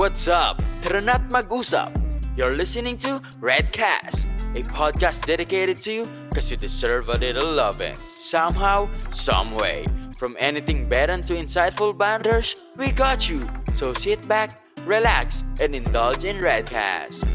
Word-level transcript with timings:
What's 0.00 0.32
up? 0.32 0.56
Tara 0.80 1.04
na't 1.04 1.28
mag-usap. 1.28 1.92
You're 2.32 2.56
listening 2.56 2.96
to 3.04 3.20
Redcast, 3.36 4.32
a 4.56 4.64
podcast 4.64 5.28
dedicated 5.28 5.76
to 5.84 5.92
you 5.92 6.04
because 6.32 6.48
you 6.48 6.56
deserve 6.56 7.12
a 7.12 7.20
little 7.20 7.44
loving. 7.44 7.92
Somehow, 8.16 8.88
some 9.12 9.52
way. 9.60 9.84
From 10.16 10.40
anything 10.40 10.88
bad 10.88 11.12
to 11.28 11.36
insightful 11.36 11.92
banters, 11.92 12.64
we 12.80 12.96
got 12.96 13.28
you. 13.28 13.44
So 13.76 13.92
sit 13.92 14.24
back, 14.24 14.56
relax, 14.88 15.44
and 15.60 15.76
indulge 15.76 16.24
in 16.24 16.40
Redcast. 16.40 17.28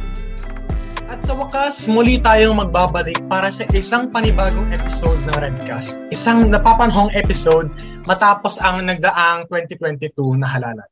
At 1.06 1.22
sa 1.22 1.38
wakas, 1.38 1.86
muli 1.86 2.18
tayong 2.18 2.58
magbabalik 2.58 3.30
para 3.30 3.54
sa 3.54 3.70
isang 3.78 4.10
panibagong 4.10 4.74
episode 4.74 5.22
ng 5.30 5.38
Redcast. 5.38 6.02
Isang 6.10 6.50
napapanhong 6.50 7.14
episode 7.14 7.70
matapos 8.10 8.58
ang 8.58 8.90
nagdaang 8.90 9.54
2022 9.54 10.42
na 10.42 10.50
halalan. 10.50 10.90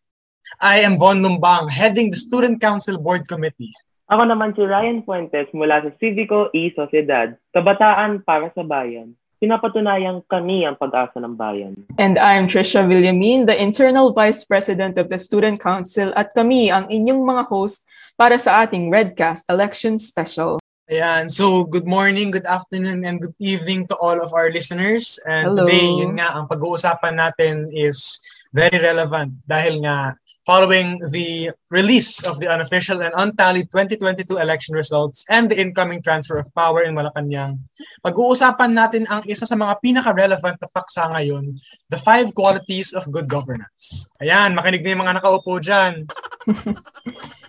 I 0.61 0.83
am 0.83 0.99
Von 0.99 1.23
Lumbang, 1.23 1.71
heading 1.71 2.11
the 2.11 2.19
Student 2.19 2.59
Council 2.59 2.99
Board 2.99 3.27
Committee. 3.27 3.71
Ako 4.11 4.27
naman 4.27 4.53
si 4.53 4.61
Ryan 4.61 5.01
Fuentes 5.01 5.47
mula 5.55 5.81
sa 5.81 5.89
Civico 5.97 6.51
E 6.51 6.69
Sociedad, 6.75 7.33
Kabataan 7.55 8.21
para 8.21 8.51
sa 8.53 8.61
Bayan. 8.61 9.15
Pinapatunayang 9.43 10.23
kami 10.31 10.63
ang 10.63 10.79
pag-asa 10.79 11.19
ng 11.19 11.35
bayan. 11.35 11.75
And 11.99 12.15
I'm 12.15 12.47
Trisha 12.47 12.87
Villamin, 12.87 13.43
the 13.43 13.51
Internal 13.51 14.15
Vice 14.15 14.47
President 14.47 14.95
of 14.95 15.11
the 15.11 15.19
Student 15.19 15.59
Council 15.59 16.15
at 16.15 16.31
kami 16.31 16.71
ang 16.71 16.87
inyong 16.87 17.27
mga 17.27 17.51
host 17.51 17.83
para 18.15 18.39
sa 18.39 18.63
ating 18.63 18.87
Redcast 18.87 19.43
Election 19.51 19.99
Special. 19.99 20.63
Ayan, 20.87 21.27
so 21.27 21.67
good 21.67 21.83
morning, 21.83 22.31
good 22.31 22.47
afternoon, 22.47 23.03
and 23.03 23.19
good 23.19 23.35
evening 23.43 23.83
to 23.91 23.95
all 23.99 24.15
of 24.19 24.31
our 24.31 24.47
listeners. 24.47 25.19
And 25.27 25.51
Hello. 25.51 25.67
today, 25.67 25.91
yun 25.91 26.15
nga, 26.15 26.39
ang 26.39 26.47
pag-uusapan 26.47 27.19
natin 27.19 27.67
is 27.75 28.23
very 28.55 28.79
relevant 28.79 29.35
dahil 29.43 29.83
nga 29.83 30.15
following 30.43 30.99
the 31.11 31.51
release 31.71 32.23
of 32.27 32.39
the 32.39 32.47
unofficial 32.47 33.01
and 33.01 33.15
untallied 33.15 33.71
2022 33.71 34.37
election 34.37 34.75
results 34.75 35.23
and 35.31 35.47
the 35.49 35.59
incoming 35.59 36.03
transfer 36.03 36.37
of 36.37 36.47
power 36.55 36.83
in 36.83 36.95
Malacanang, 36.95 37.59
pag-uusapan 38.03 38.75
natin 38.75 39.03
ang 39.07 39.23
isa 39.23 39.47
sa 39.47 39.55
mga 39.55 39.79
pinaka-relevant 39.79 40.59
na 40.59 40.69
paksa 40.75 41.07
ngayon, 41.15 41.47
the 41.89 41.99
five 41.99 42.31
qualities 42.35 42.91
of 42.91 43.07
good 43.11 43.27
governance. 43.31 44.11
Ayan, 44.19 44.51
makinig 44.55 44.83
na 44.83 44.91
yung 44.95 45.03
mga 45.07 45.15
nakaupo 45.19 45.59
dyan. 45.63 46.03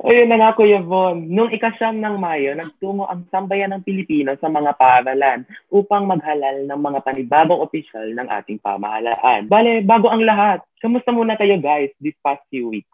Ayun 0.00 0.32
na 0.32 0.40
nga, 0.40 0.56
Kuya 0.56 0.80
Von. 0.80 1.28
Nung 1.28 1.52
ikasyam 1.52 2.00
ng 2.00 2.16
Mayo, 2.16 2.56
nagtungo 2.56 3.04
ang 3.04 3.28
sambayan 3.28 3.76
ng 3.76 3.84
Pilipinas 3.84 4.40
sa 4.40 4.48
mga 4.48 4.72
paaralan 4.80 5.44
upang 5.68 6.08
maghalal 6.08 6.64
ng 6.64 6.80
mga 6.80 7.04
panibagong 7.04 7.60
opisyal 7.60 8.08
ng 8.08 8.24
ating 8.24 8.56
pamahalaan. 8.64 9.44
Bale, 9.44 9.84
bago 9.84 10.08
ang 10.08 10.24
lahat, 10.24 10.64
kamusta 10.80 11.12
muna 11.12 11.36
kayo 11.36 11.60
guys 11.60 11.92
this 12.00 12.16
past 12.24 12.40
few 12.48 12.72
weeks? 12.72 12.88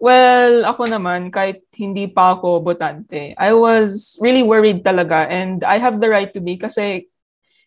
Well, 0.00 0.64
ako 0.64 0.88
naman, 0.88 1.28
kahit 1.28 1.64
hindi 1.76 2.08
pa 2.08 2.36
ako 2.36 2.64
botante, 2.64 3.36
I 3.36 3.52
was 3.52 4.16
really 4.20 4.40
worried 4.40 4.80
talaga 4.80 5.28
and 5.28 5.60
I 5.60 5.76
have 5.76 6.00
the 6.00 6.08
right 6.08 6.32
to 6.32 6.40
be 6.40 6.56
kasi 6.56 7.09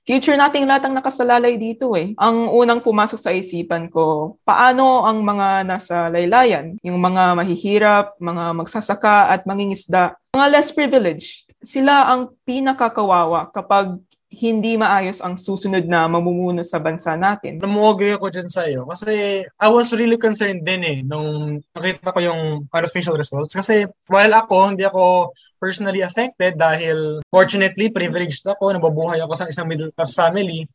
future 0.04 0.36
nating 0.36 0.68
lahat 0.68 0.88
ang 0.88 0.96
nakasalalay 1.00 1.56
dito 1.56 1.96
eh. 1.96 2.12
Ang 2.20 2.52
unang 2.52 2.84
pumasok 2.84 3.20
sa 3.20 3.32
isipan 3.32 3.88
ko, 3.88 4.38
paano 4.44 5.08
ang 5.08 5.24
mga 5.24 5.64
nasa 5.68 6.12
laylayan, 6.12 6.76
yung 6.84 7.00
mga 7.00 7.36
mahihirap, 7.40 8.06
mga 8.20 8.44
magsasaka 8.56 9.32
at 9.32 9.48
mangingisda, 9.48 10.16
mga 10.36 10.48
less 10.52 10.70
privileged, 10.76 11.48
sila 11.64 12.12
ang 12.12 12.36
pinakakawawa 12.44 13.50
kapag 13.56 13.96
hindi 14.34 14.74
maayos 14.76 15.22
ang 15.22 15.38
susunod 15.38 15.86
na 15.86 16.10
mamumuno 16.10 16.66
sa 16.66 16.82
bansa 16.82 17.14
natin. 17.14 17.62
Namu-agree 17.62 18.18
ako 18.18 18.34
dyan 18.34 18.50
sa 18.50 18.66
iyo. 18.66 18.90
Kasi 18.90 19.46
I 19.46 19.68
was 19.70 19.94
really 19.94 20.18
concerned 20.18 20.66
din 20.66 20.82
eh 20.82 20.98
nung 21.06 21.62
nakita 21.78 22.10
ko 22.10 22.20
yung 22.20 22.42
unofficial 22.66 23.14
results. 23.14 23.54
Kasi 23.54 23.86
while 24.10 24.34
ako, 24.34 24.74
hindi 24.74 24.90
ako 24.90 25.30
personally 25.62 26.02
affected 26.02 26.58
dahil 26.58 27.22
fortunately 27.30 27.94
privileged 27.94 28.44
ako, 28.50 28.74
nababuhay 28.74 29.22
ako 29.22 29.34
sa 29.38 29.48
isang 29.48 29.70
middle 29.70 29.94
class 29.94 30.18
family. 30.18 30.66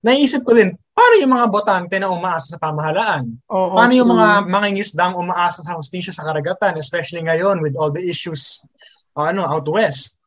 Naisip 0.00 0.48
ko 0.48 0.56
din, 0.56 0.72
paano 0.96 1.14
yung 1.20 1.34
mga 1.36 1.46
botante 1.52 1.94
na 2.00 2.08
umaasa 2.08 2.56
sa 2.56 2.62
pamahalaan? 2.62 3.36
Oo, 3.52 3.76
Paano 3.76 3.92
yung 3.92 4.08
mga 4.08 4.48
mangingisdang 4.48 5.12
umaasa 5.12 5.60
sa 5.60 5.76
hustisya 5.76 6.14
sa 6.14 6.24
karagatan, 6.24 6.80
especially 6.80 7.20
ngayon 7.20 7.60
with 7.60 7.76
all 7.76 7.92
the 7.92 8.00
issues 8.00 8.64
ano, 9.12 9.44
out 9.44 9.66
west? 9.68 10.19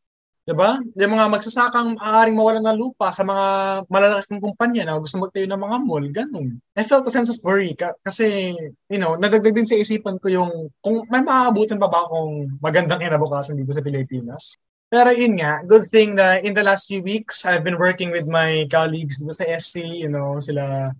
'Di 0.43 0.53
ba? 0.59 0.75
Yung 0.99 1.13
mga 1.15 1.31
magsasakang 1.31 1.95
maaaring 1.95 2.35
mawalan 2.35 2.63
ng 2.67 2.79
lupa 2.79 3.15
sa 3.15 3.23
mga 3.23 3.45
malalaking 3.87 4.43
kumpanya 4.43 4.83
na 4.83 4.99
gusto 4.99 5.15
magtayo 5.15 5.47
ng 5.47 5.63
mga 5.63 5.77
mall, 5.87 6.05
ganun. 6.11 6.59
I 6.75 6.83
felt 6.83 7.07
a 7.07 7.11
sense 7.15 7.31
of 7.31 7.39
worry 7.47 7.71
ka- 7.79 7.95
kasi, 8.03 8.51
you 8.91 8.99
know, 8.99 9.15
nadagdag 9.15 9.55
din 9.55 9.67
sa 9.67 9.79
isipan 9.79 10.19
ko 10.19 10.27
yung 10.27 10.51
kung 10.83 11.07
may 11.07 11.23
maaabutan 11.23 11.79
pa 11.79 11.87
ba 11.87 12.03
akong 12.03 12.59
magandang 12.59 12.99
kinabukasan 12.99 13.55
dito 13.55 13.71
sa 13.71 13.79
Pilipinas. 13.79 14.59
Pero 14.91 15.09
yun 15.15 15.39
nga, 15.39 15.63
good 15.63 15.87
thing 15.87 16.13
na 16.13 16.37
in 16.43 16.53
the 16.53 16.61
last 16.61 16.91
few 16.91 17.01
weeks, 17.01 17.47
I've 17.47 17.63
been 17.63 17.79
working 17.79 18.11
with 18.11 18.27
my 18.27 18.67
colleagues 18.69 19.23
dito 19.23 19.33
sa 19.33 19.47
SC, 19.47 20.05
you 20.05 20.11
know, 20.11 20.37
sila, 20.43 20.91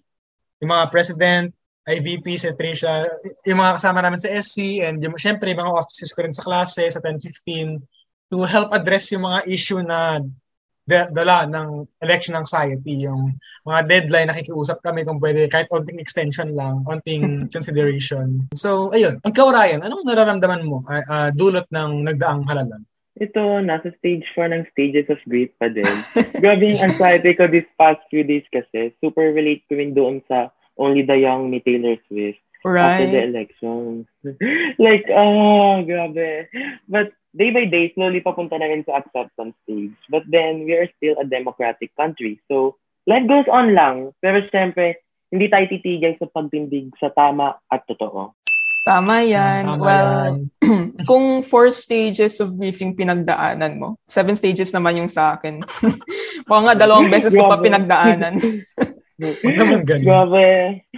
yung 0.64 0.72
mga 0.72 0.88
president, 0.90 1.52
IVP, 1.84 2.40
si 2.40 2.48
Tricia, 2.56 3.06
yung 3.44 3.60
mga 3.60 3.76
kasama 3.76 4.00
namin 4.00 4.24
sa 4.24 4.32
SC, 4.32 4.82
and 4.88 5.04
yung, 5.04 5.20
syempre, 5.20 5.52
yung 5.52 5.68
mga 5.68 5.76
offices 5.84 6.16
ko 6.16 6.24
rin 6.24 6.32
sa 6.32 6.42
klase, 6.42 6.88
sa 6.88 7.04
1015, 7.04 7.84
to 8.34 8.50
help 8.50 8.74
address 8.74 9.14
yung 9.14 9.30
mga 9.30 9.46
issue 9.46 9.86
na 9.86 10.18
da- 10.84 11.08
dala 11.14 11.46
ng 11.46 11.86
election 12.02 12.34
anxiety, 12.34 13.06
yung 13.06 13.38
mga 13.62 13.86
deadline, 13.86 14.28
nakikiusap 14.34 14.82
kami 14.82 15.06
kung 15.06 15.22
pwede, 15.22 15.46
kahit 15.46 15.70
onting 15.70 16.02
extension 16.02 16.50
lang, 16.58 16.82
onting 16.90 17.22
consideration. 17.56 18.50
So, 18.58 18.90
ayun. 18.90 19.22
Ikaw, 19.22 19.48
Ryan, 19.54 19.86
anong 19.86 20.04
nararamdaman 20.10 20.66
mo 20.66 20.82
ah, 20.90 21.06
ah, 21.06 21.30
dulot 21.30 21.70
ng 21.70 22.10
nagdaang 22.10 22.50
halalan? 22.50 22.82
Ito, 23.14 23.62
nasa 23.62 23.94
stage 24.02 24.26
4 24.34 24.50
ng 24.50 24.64
stages 24.74 25.06
of 25.14 25.22
grief 25.30 25.54
pa 25.62 25.70
din. 25.70 25.86
Grabe 26.42 26.74
yung 26.74 26.82
anxiety 26.82 27.38
ko 27.38 27.46
this 27.46 27.70
past 27.78 28.02
few 28.10 28.26
days 28.26 28.44
kasi. 28.50 28.90
Super 28.98 29.30
relate 29.30 29.62
ko 29.70 29.78
rin 29.78 29.94
doon 29.94 30.26
sa 30.26 30.50
Only 30.82 31.06
the 31.06 31.22
Young 31.22 31.54
ni 31.54 31.62
Taylor 31.62 32.02
Swift 32.10 32.42
after 32.66 33.06
the 33.06 33.22
Right. 33.22 33.30
election. 33.30 34.10
like, 34.82 35.06
ah, 35.14 35.86
grabe. 35.86 36.50
But 36.90 37.14
day 37.34 37.50
by 37.50 37.66
day, 37.66 37.92
slowly 37.94 38.22
papunta 38.22 38.58
na 38.58 38.70
rin 38.70 38.86
sa 38.86 39.02
acceptance 39.02 39.58
stage. 39.66 39.98
But 40.10 40.24
then, 40.30 40.66
we 40.66 40.78
are 40.78 40.90
still 40.98 41.18
a 41.18 41.26
democratic 41.26 41.94
country. 41.98 42.40
So, 42.48 42.78
life 43.10 43.26
goes 43.26 43.50
on 43.50 43.74
lang. 43.74 44.14
Pero 44.22 44.46
syempre, 44.54 45.02
hindi 45.34 45.50
tayo 45.50 45.66
titigil 45.66 46.14
sa 46.22 46.30
pagtindig 46.30 46.94
sa 47.02 47.10
tama 47.10 47.58
at 47.74 47.82
totoo. 47.90 48.38
Tama 48.84 49.24
yan. 49.24 49.64
Tama 49.66 49.82
well, 49.82 50.12
yan. 50.62 50.94
kung 51.10 51.42
four 51.42 51.72
stages 51.72 52.38
of 52.44 52.54
briefing 52.60 52.94
pinagdaanan 52.94 53.80
mo, 53.80 53.96
seven 54.06 54.36
stages 54.36 54.76
naman 54.76 55.00
yung 55.00 55.12
sa 55.12 55.40
akin. 55.40 55.64
Baka 56.48 56.60
nga 56.68 56.76
dalawang 56.76 57.10
beses 57.14 57.34
ko 57.34 57.50
pa 57.50 57.58
pinagdaanan. 57.58 58.38
Huwag 59.20 59.58
naman 59.58 59.82
ganun. 59.90 60.06
Grabe. 60.06 60.48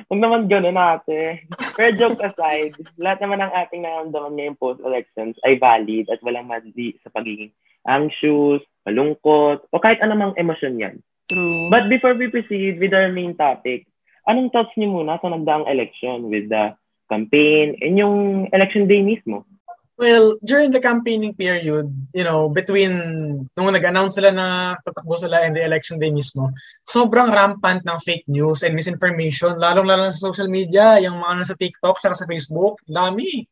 Huwag 0.08 0.22
naman 0.22 0.42
gano'n 0.48 0.80
ate. 0.80 1.44
Pero 1.76 1.90
joke 2.00 2.24
aside, 2.24 2.74
lahat 2.96 3.20
naman 3.20 3.44
ng 3.44 3.52
ating 3.52 3.81
nararamdaman 3.84 4.34
ngayong 4.40 4.59
post-elections 4.62 5.36
ay 5.44 5.59
valid 5.59 6.08
at 6.08 6.24
walang 6.24 6.48
mali 6.48 6.96
sa 7.04 7.12
pagiging 7.12 7.52
anxious, 7.86 8.64
malungkot, 8.88 9.68
o 9.70 9.81
kahit 9.84 10.00
anumang 10.00 10.34
emosyon 10.40 10.80
yan. 10.80 10.96
True. 11.28 11.68
But 11.74 11.90
before 11.92 12.16
we 12.16 12.31
proceed 12.31 12.80
with 12.80 12.94
our 12.94 13.12
main 13.12 13.36
topic, 13.36 13.90
anong 14.30 14.54
thoughts 14.54 14.74
niyo 14.78 14.94
muna 14.94 15.20
sa 15.20 15.30
nagdaang 15.30 15.68
election 15.68 16.30
with 16.30 16.48
the 16.50 16.74
campaign 17.09 17.78
and 17.81 17.98
yung 17.98 18.48
election 18.54 18.90
day 18.90 19.02
mismo? 19.02 19.46
Well, 19.95 20.35
during 20.44 20.75
the 20.75 20.83
campaigning 20.83 21.39
period, 21.39 21.88
you 22.11 22.25
know, 22.28 22.51
between 22.51 22.91
nung 23.56 23.72
nag-announce 23.72 24.19
sila 24.19 24.28
na 24.35 24.75
tatakbo 24.83 25.16
sila 25.16 25.47
and 25.47 25.56
the 25.56 25.63
election 25.63 25.95
day 25.95 26.12
mismo, 26.12 26.51
sobrang 26.83 27.31
rampant 27.31 27.80
ng 27.88 28.00
fake 28.03 28.27
news 28.27 28.68
and 28.68 28.75
misinformation, 28.75 29.56
lalong-lalo 29.56 30.12
sa 30.12 30.27
social 30.27 30.51
media, 30.51 31.00
yung 31.00 31.24
mga 31.24 31.33
nasa 31.39 31.56
TikTok, 31.56 31.95
saka 32.03 32.12
sa 32.12 32.27
Facebook, 32.27 32.75
dami. 32.83 33.47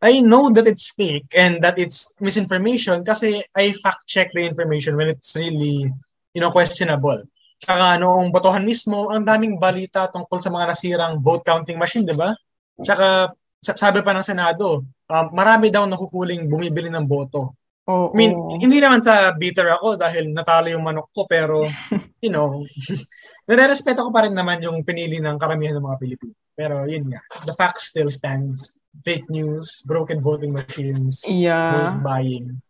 I 0.00 0.24
know 0.24 0.48
that 0.56 0.64
it's 0.64 0.88
fake 0.96 1.28
and 1.36 1.60
that 1.60 1.76
it's 1.76 2.16
misinformation 2.16 3.04
kasi 3.04 3.44
I 3.52 3.76
fact-check 3.76 4.32
the 4.32 4.48
information 4.48 4.96
when 4.96 5.12
it's 5.12 5.36
really, 5.36 5.92
you 6.32 6.40
know, 6.40 6.48
questionable. 6.48 7.28
Tsaka 7.60 8.00
noong 8.00 8.32
botohan 8.32 8.64
mismo, 8.64 9.12
ang 9.12 9.28
daming 9.28 9.60
balita 9.60 10.08
tungkol 10.08 10.40
sa 10.40 10.48
mga 10.48 10.72
nasirang 10.72 11.20
vote 11.20 11.44
counting 11.44 11.76
machine, 11.76 12.08
di 12.08 12.16
ba? 12.16 12.32
Tsaka 12.80 13.28
sa- 13.28 13.43
sabi 13.64 14.04
pa 14.04 14.12
ng 14.12 14.26
Senado, 14.26 14.84
um, 14.84 15.26
marami 15.32 15.72
daw 15.72 15.88
nakukuling 15.88 16.44
bumibili 16.44 16.92
ng 16.92 17.08
boto. 17.08 17.56
Oo. 17.88 18.12
I 18.12 18.16
mean, 18.16 18.32
hindi 18.60 18.80
naman 18.80 19.04
sa 19.04 19.32
bitter 19.32 19.68
ako 19.76 20.00
dahil 20.00 20.32
natalo 20.32 20.72
yung 20.72 20.84
manok 20.84 21.08
ko, 21.12 21.24
pero, 21.28 21.64
you 22.24 22.28
know, 22.32 22.64
nare-respeto 23.48 24.04
ko 24.04 24.10
pa 24.12 24.24
rin 24.24 24.32
naman 24.36 24.60
yung 24.64 24.80
pinili 24.84 25.20
ng 25.20 25.36
karamihan 25.36 25.76
ng 25.76 25.84
mga 25.84 26.00
Pilipino. 26.00 26.32
Pero 26.54 26.86
yun 26.86 27.10
nga, 27.10 27.20
the 27.44 27.52
fact 27.58 27.82
still 27.82 28.08
stands. 28.08 28.78
Fake 29.02 29.26
news, 29.26 29.82
broken 29.84 30.22
voting 30.22 30.54
machines, 30.54 31.26
Yeah. 31.26 31.74
vote 31.74 32.00
buying. 32.06 32.62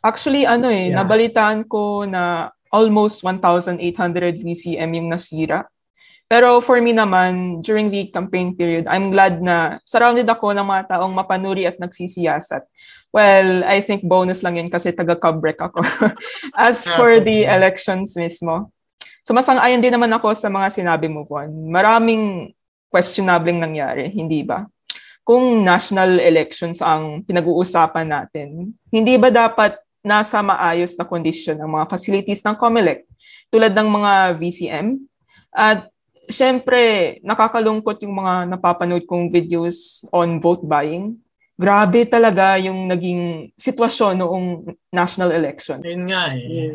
Actually, 0.00 0.46
ano 0.46 0.70
eh, 0.70 0.94
Yeah. 0.94 1.02
nabalitaan 1.02 1.66
ko 1.66 2.06
na 2.06 2.54
almost 2.72 3.20
1,800 3.26 4.40
VCM 4.40 4.90
yung 4.96 5.08
nasira. 5.12 5.66
Pero 6.32 6.64
for 6.64 6.80
me 6.80 6.96
naman, 6.96 7.60
during 7.60 7.92
the 7.92 8.08
campaign 8.08 8.56
period, 8.56 8.88
I'm 8.88 9.12
glad 9.12 9.44
na 9.44 9.84
surrounded 9.84 10.24
ako 10.24 10.56
ng 10.56 10.64
mga 10.64 10.96
taong 10.96 11.12
mapanuri 11.12 11.68
at 11.68 11.76
nagsisiyasat. 11.76 12.64
Well, 13.12 13.60
I 13.68 13.84
think 13.84 14.08
bonus 14.08 14.40
lang 14.40 14.56
yun 14.56 14.72
kasi 14.72 14.96
taga-cobrek 14.96 15.60
ako. 15.60 15.84
As 16.56 16.88
for 16.96 17.20
the 17.20 17.44
elections 17.44 18.16
mismo, 18.16 18.72
so 19.20 19.36
masang-ayon 19.36 19.84
din 19.84 19.92
naman 19.92 20.08
ako 20.16 20.32
sa 20.32 20.48
mga 20.48 20.72
sinabi 20.72 21.12
mo, 21.12 21.28
Juan. 21.28 21.52
Maraming 21.68 22.56
questionable 22.88 23.52
nangyari, 23.52 24.08
hindi 24.08 24.40
ba? 24.40 24.64
Kung 25.28 25.60
national 25.60 26.16
elections 26.16 26.80
ang 26.80 27.28
pinag-uusapan 27.28 28.08
natin, 28.08 28.72
hindi 28.88 29.20
ba 29.20 29.28
dapat 29.28 29.76
nasa 30.00 30.40
maayos 30.40 30.96
na 30.96 31.04
kondisyon 31.04 31.60
ang 31.60 31.76
mga 31.76 31.92
facilities 31.92 32.40
ng 32.40 32.56
COMELEC 32.56 33.04
tulad 33.52 33.76
ng 33.76 33.88
mga 34.00 34.12
VCM? 34.40 34.96
At 35.52 35.91
syempre, 36.30 37.18
nakakalungkot 37.22 38.02
yung 38.04 38.18
mga 38.18 38.50
napapanood 38.50 39.04
kong 39.06 39.32
videos 39.32 40.06
on 40.14 40.38
vote 40.38 40.62
buying. 40.62 41.18
Grabe 41.58 42.08
talaga 42.08 42.58
yung 42.58 42.90
naging 42.90 43.54
sitwasyon 43.54 44.18
noong 44.18 44.46
national 44.90 45.30
election. 45.30 45.78
Yun 45.82 46.10
nga 46.10 46.34
eh. 46.34 46.42
Yeah, 46.42 46.74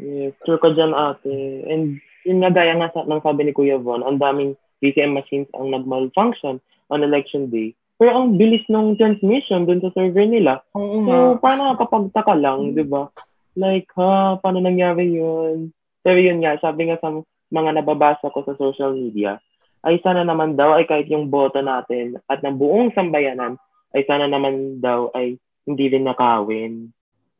yeah. 0.00 0.30
True 0.44 0.60
ka 0.60 0.72
dyan, 0.72 0.96
ate. 0.96 1.32
And 1.68 2.00
yun 2.24 2.40
nga, 2.40 2.50
gaya 2.54 2.78
nga 2.78 2.88
sa, 2.94 3.04
ng 3.04 3.22
sabi 3.22 3.44
ni 3.44 3.52
Kuya 3.52 3.76
Von, 3.82 4.06
ang 4.06 4.16
daming 4.16 4.56
VCM 4.82 5.14
machines 5.14 5.50
ang 5.54 5.70
nag-malfunction 5.70 6.58
on 6.90 7.06
election 7.06 7.50
day. 7.52 7.74
Pero 8.02 8.18
ang 8.18 8.34
bilis 8.34 8.66
ng 8.66 8.98
transmission 8.98 9.62
dun 9.62 9.78
sa 9.78 9.94
server 9.94 10.26
nila. 10.26 10.58
Oo 10.74 11.06
So, 11.06 11.14
paano 11.38 11.70
nakapagtaka 11.70 12.34
lang, 12.34 12.74
di 12.74 12.82
ba? 12.82 13.06
Like, 13.54 13.86
ha, 13.94 14.40
paano 14.42 14.58
nangyari 14.58 15.12
yun? 15.18 15.70
Pero 16.02 16.18
yun 16.18 16.42
nga, 16.42 16.58
sabi 16.58 16.90
nga 16.90 16.98
sa 16.98 17.14
mga 17.52 17.70
nababasa 17.78 18.32
ko 18.32 18.40
sa 18.48 18.56
social 18.56 18.96
media, 18.96 19.36
ay 19.84 20.00
sana 20.00 20.24
naman 20.24 20.56
daw 20.56 20.78
ay 20.78 20.88
kahit 20.88 21.10
yung 21.12 21.28
boto 21.28 21.60
natin 21.60 22.16
at 22.30 22.40
ng 22.40 22.56
buong 22.56 22.94
sambayanan 22.96 23.60
ay 23.92 24.02
sana 24.08 24.24
naman 24.30 24.80
daw 24.80 25.12
ay 25.12 25.36
hindi 25.68 25.86
rin 25.92 26.08
nakawin. 26.08 26.90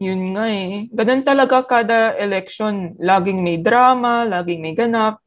Yun 0.02 0.34
nga 0.34 0.46
eh. 0.50 0.90
Ganun 0.90 1.22
talaga 1.22 1.62
kada 1.62 2.18
election. 2.18 2.98
Laging 2.98 3.38
may 3.38 3.62
drama, 3.62 4.26
laging 4.26 4.58
may 4.58 4.74
ganap. 4.74 5.22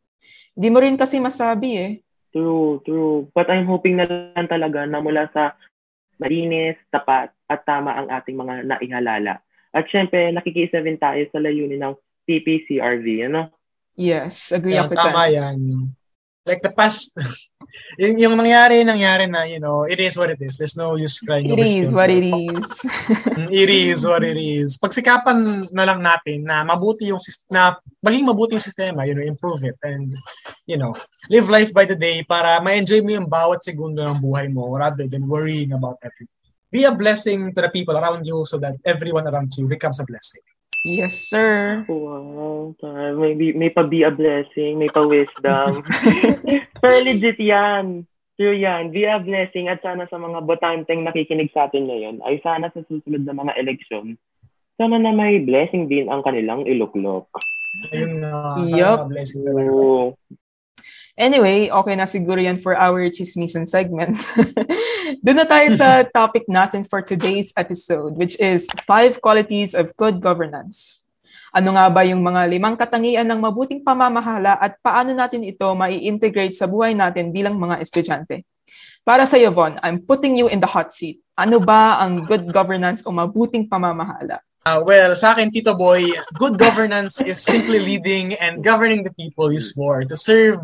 Di 0.51 0.67
mo 0.67 0.83
rin 0.83 0.99
kasi 0.99 1.17
masabi 1.23 1.69
eh. 1.79 1.91
True, 2.35 2.83
true. 2.83 3.31
But 3.31 3.47
I'm 3.47 3.63
hoping 3.63 3.95
na 3.95 4.07
lang 4.07 4.51
talaga 4.51 4.83
na 4.83 4.99
mula 4.99 5.31
sa 5.31 5.55
malinis, 6.19 6.75
tapat, 6.91 7.31
at 7.47 7.63
tama 7.63 7.95
ang 7.95 8.11
ating 8.11 8.35
mga 8.35 8.67
naihalala. 8.67 9.39
At 9.71 9.87
syempre, 9.87 10.31
nakikisa 10.35 10.83
rin 10.83 10.99
tayo 10.99 11.23
sa 11.31 11.39
layunin 11.39 11.79
ng 11.79 11.95
PPCRV, 12.27 13.31
ano? 13.31 13.54
Yes, 13.95 14.51
agree 14.51 14.75
Yan, 14.75 14.91
ako 14.91 14.93
tama 14.95 15.31
dyan. 15.31 15.35
yan. 15.35 15.59
Like 16.45 16.61
the 16.61 16.69
past, 16.69 17.15
yung, 17.97 18.21
yung 18.21 18.35
nangyari, 18.37 18.85
nangyari 18.85 19.25
na, 19.25 19.49
you 19.49 19.57
know, 19.57 19.87
it 19.89 19.97
is 19.97 20.13
what 20.13 20.29
it 20.29 20.37
is. 20.37 20.61
There's 20.61 20.77
no 20.77 20.93
use 20.93 21.17
crying 21.23 21.49
It 21.49 21.57
is 21.57 21.89
what 21.89 22.11
it 22.11 22.21
is. 22.21 22.69
Mm, 23.35 23.51
It 23.51 23.67
is 23.67 24.07
what 24.07 24.23
it 24.23 24.39
is. 24.39 24.79
Pagsikapan 24.79 25.67
na 25.75 25.83
lang 25.83 25.99
natin 25.99 26.47
na 26.47 26.63
mabuti 26.63 27.11
yung 27.11 27.19
na 27.51 27.75
maging 27.99 28.23
mabuti 28.23 28.55
yung 28.55 28.63
sistema, 28.63 29.03
you 29.03 29.11
know, 29.11 29.27
improve 29.27 29.59
it 29.67 29.75
and 29.83 30.15
you 30.63 30.79
know, 30.79 30.95
live 31.27 31.51
life 31.51 31.75
by 31.75 31.83
the 31.83 31.99
day 31.99 32.23
para 32.23 32.63
ma-enjoy 32.63 33.03
mo 33.03 33.11
yung 33.11 33.27
bawat 33.27 33.59
segundo 33.59 34.07
ng 34.07 34.23
buhay 34.23 34.47
mo 34.47 34.71
rather 34.79 35.03
than 35.03 35.27
worrying 35.27 35.75
about 35.75 35.99
everything. 35.99 36.31
Be 36.71 36.87
a 36.87 36.95
blessing 36.95 37.51
to 37.51 37.59
the 37.59 37.71
people 37.75 37.99
around 37.99 38.23
you 38.23 38.47
so 38.47 38.55
that 38.63 38.79
everyone 38.87 39.27
around 39.27 39.51
you 39.59 39.67
becomes 39.67 39.99
a 39.99 40.07
blessing. 40.07 40.43
Yes, 40.85 41.29
sir. 41.29 41.83
Wow, 41.89 42.77
tar- 42.79 43.17
may, 43.17 43.69
pa 43.73 43.83
be 43.83 44.05
a 44.05 44.11
blessing, 44.13 44.77
may 44.77 44.89
pa 44.89 45.05
wisdom. 45.05 45.81
Pero 46.81 46.95
legit 47.01 47.41
yan. 47.41 48.05
True 48.35 48.55
yan. 48.55 48.91
Be 48.91 49.07
a 49.07 49.17
blessing 49.17 49.71
at 49.71 49.79
sana 49.79 50.05
sa 50.11 50.19
mga 50.19 50.43
botanteng 50.43 51.07
nakikinig 51.07 51.49
sa 51.55 51.71
atin 51.71 51.87
ngayon 51.87 52.19
ay 52.27 52.43
sana 52.43 52.67
sa 52.75 52.83
susunod 52.83 53.23
na 53.23 53.31
mga 53.31 53.55
eleksyon, 53.55 54.19
sana 54.75 54.99
na 54.99 55.15
may 55.15 55.39
blessing 55.39 55.87
din 55.87 56.11
ang 56.11 56.19
kanilang 56.19 56.67
iluklok. 56.67 57.31
Ayun 57.95 58.19
na, 58.19 58.59
Yup. 58.67 59.07
sana 59.07 59.11
blessing. 59.11 59.41
Oo. 59.47 60.19
Anyway, 61.15 61.71
okay 61.71 61.95
na 61.95 62.03
siguro 62.03 62.43
yan 62.43 62.59
for 62.59 62.75
our 62.75 63.07
chismisan 63.07 63.63
segment. 63.63 64.19
Doon 65.23 65.39
na 65.39 65.47
tayo 65.47 65.71
sa 65.71 66.03
topic 66.11 66.43
natin 66.51 66.83
for 66.83 66.99
today's 66.99 67.55
episode, 67.55 68.19
which 68.19 68.35
is 68.35 68.67
five 68.83 69.23
qualities 69.23 69.71
of 69.71 69.95
good 69.95 70.19
governance. 70.19 71.07
Ano 71.55 71.71
nga 71.79 71.87
ba 71.87 72.03
yung 72.03 72.19
mga 72.19 72.51
limang 72.51 72.75
katangian 72.75 73.23
ng 73.31 73.39
mabuting 73.39 73.79
pamamahala 73.79 74.59
at 74.59 74.75
paano 74.83 75.15
natin 75.15 75.47
ito 75.47 75.63
mai-integrate 75.71 76.51
sa 76.51 76.67
buhay 76.67 76.91
natin 76.91 77.31
bilang 77.31 77.55
mga 77.55 77.79
estudyante? 77.79 78.43
Para 79.07 79.23
sa 79.23 79.39
iyo, 79.39 79.55
Von, 79.55 79.79
I'm 79.87 80.03
putting 80.03 80.35
you 80.35 80.51
in 80.51 80.59
the 80.59 80.67
hot 80.67 80.91
seat. 80.91 81.23
Ano 81.39 81.63
ba 81.63 81.95
ang 82.03 82.27
good 82.27 82.51
governance 82.51 83.07
o 83.07 83.15
mabuting 83.15 83.71
pamamahala? 83.71 84.43
Uh, 84.67 84.83
well, 84.83 85.15
sa 85.15 85.31
akin, 85.31 85.47
Tito 85.47 85.79
Boy, 85.79 86.11
good 86.35 86.59
governance 86.59 87.23
is 87.23 87.39
simply 87.39 87.79
leading 87.79 88.35
and 88.43 88.59
governing 88.59 89.07
the 89.07 89.15
people 89.15 89.47
you 89.47 89.63
swore 89.63 90.03
to 90.03 90.17
serve 90.19 90.59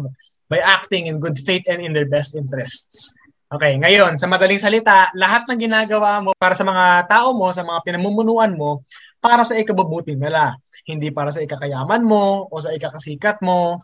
by 0.52 0.60
acting 0.60 1.08
in 1.08 1.24
good 1.24 1.40
faith 1.40 1.64
and 1.72 1.80
in 1.80 1.96
their 1.96 2.12
best 2.12 2.36
interests. 2.36 3.16
Okay, 3.48 3.80
ngayon, 3.80 4.20
sa 4.20 4.28
madaling 4.28 4.60
salita, 4.60 5.08
lahat 5.16 5.48
ng 5.48 5.60
ginagawa 5.60 6.20
mo 6.20 6.36
para 6.36 6.52
sa 6.52 6.68
mga 6.68 7.08
tao 7.08 7.32
mo, 7.32 7.52
sa 7.56 7.64
mga 7.64 7.80
pinamumunuan 7.88 8.56
mo, 8.60 8.84
para 9.24 9.48
sa 9.48 9.56
ikabubuti 9.56 10.16
nila. 10.16 10.56
Hindi 10.84 11.12
para 11.12 11.32
sa 11.32 11.44
ikakayaman 11.44 12.04
mo 12.04 12.48
o 12.48 12.56
sa 12.60 12.72
ikakasikat 12.72 13.40
mo. 13.44 13.80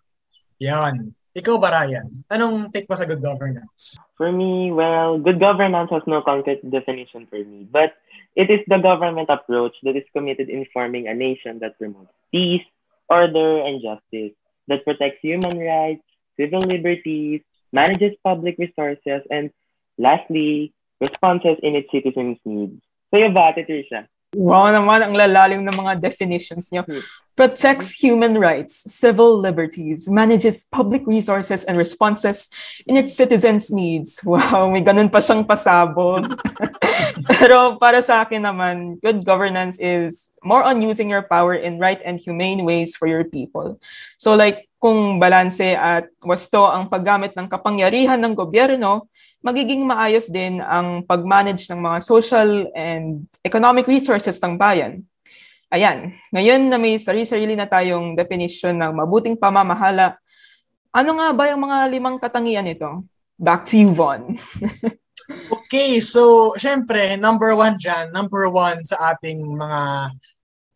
Yan. 0.59 1.11
Ikaw 1.35 1.55
ba, 1.59 1.69
Ryan? 1.69 2.07
Anong 2.31 2.71
take 2.71 2.87
mo 2.87 2.95
sa 2.95 3.05
good 3.05 3.19
governance? 3.19 3.99
For 4.15 4.31
me, 4.31 4.71
well, 4.71 5.19
good 5.19 5.37
governance 5.37 5.91
has 5.91 6.01
no 6.07 6.23
concrete 6.23 6.63
definition 6.65 7.29
for 7.29 7.37
me, 7.37 7.67
but 7.67 7.93
it 8.39 8.47
is 8.47 8.63
the 8.65 8.79
government 8.79 9.29
approach 9.29 9.75
that 9.83 9.99
is 9.99 10.07
committed 10.15 10.47
in 10.47 10.63
forming 10.71 11.05
a 11.05 11.13
nation 11.13 11.59
that 11.59 11.75
promotes 11.75 12.15
peace, 12.31 12.65
order, 13.11 13.61
and 13.67 13.83
justice, 13.83 14.33
that 14.71 14.87
protects 14.87 15.19
human 15.21 15.59
rights, 15.59 16.06
civil 16.39 16.59
liberties, 16.59 17.41
manages 17.71 18.13
public 18.23 18.55
resources, 18.57 19.21
and 19.29 19.51
lastly, 19.97 20.73
responses 20.99 21.57
in 21.61 21.75
its 21.75 21.89
citizens' 21.91 22.39
needs. 22.45 22.81
Sa'yo 23.13 23.33
ba, 23.33 23.53
Ate 23.55 23.67
Trisha? 23.67 24.07
Wow 24.35 24.67
naman, 24.75 24.99
ang 24.99 25.15
lalalim 25.15 25.63
ng 25.63 25.71
mga 25.71 26.03
definitions 26.03 26.67
niyo. 26.67 26.83
Hmm. 26.83 26.99
Protects 27.37 27.93
human 27.93 28.35
rights, 28.35 28.81
civil 28.89 29.37
liberties, 29.39 30.09
manages 30.09 30.65
public 30.67 31.05
resources 31.05 31.63
and 31.63 31.77
responses 31.77 32.49
in 32.89 32.97
its 32.97 33.13
citizens' 33.15 33.71
needs. 33.71 34.19
Wow, 34.27 34.73
may 34.73 34.83
ganun 34.83 35.07
pa 35.07 35.23
siyang 35.23 35.47
pasabog. 35.47 36.27
Pero 37.39 37.79
para 37.79 38.03
sa 38.03 38.25
akin 38.25 38.43
naman, 38.43 38.99
good 38.99 39.23
governance 39.23 39.79
is 39.79 40.33
more 40.43 40.65
on 40.65 40.83
using 40.83 41.07
your 41.07 41.23
power 41.23 41.55
in 41.55 41.79
right 41.79 42.01
and 42.03 42.19
humane 42.19 42.67
ways 42.67 42.97
for 42.97 43.07
your 43.07 43.23
people. 43.23 43.79
So 44.19 44.35
like, 44.35 44.67
kung 44.77 45.17
balanse 45.17 45.73
at 45.73 46.09
wasto 46.21 46.67
ang 46.67 46.89
paggamit 46.89 47.33
ng 47.33 47.49
kapangyarihan 47.49 48.21
ng 48.21 48.33
gobyerno, 48.37 49.09
magiging 49.41 49.85
maayos 49.85 50.27
din 50.27 50.59
ang 50.59 51.05
pag-manage 51.05 51.69
ng 51.69 51.79
mga 51.79 51.97
social 52.03 52.69
and 52.73 53.25
economic 53.45 53.85
resources 53.85 54.37
ng 54.41 54.57
bayan. 54.57 55.05
Ayan, 55.67 56.15
ngayon 56.31 56.71
na 56.71 56.79
may 56.79 56.95
sarili-sarili 56.95 57.53
na 57.53 57.67
tayong 57.67 58.15
definition 58.15 58.75
ng 58.79 58.91
mabuting 58.95 59.35
pamamahala, 59.35 60.15
ano 60.95 61.11
nga 61.19 61.27
ba 61.35 61.43
yung 61.51 61.67
mga 61.67 61.77
limang 61.91 62.17
katangian 62.17 62.65
nito? 62.65 63.03
Back 63.37 63.67
to 63.69 63.75
you, 63.77 63.91
Von. 63.91 64.33
Okay, 65.27 65.99
so 65.99 66.55
syempre, 66.55 67.19
number 67.19 67.51
one 67.51 67.75
dyan, 67.75 68.15
number 68.15 68.47
one 68.47 68.79
sa 68.87 69.11
ating 69.11 69.43
mga 69.43 69.81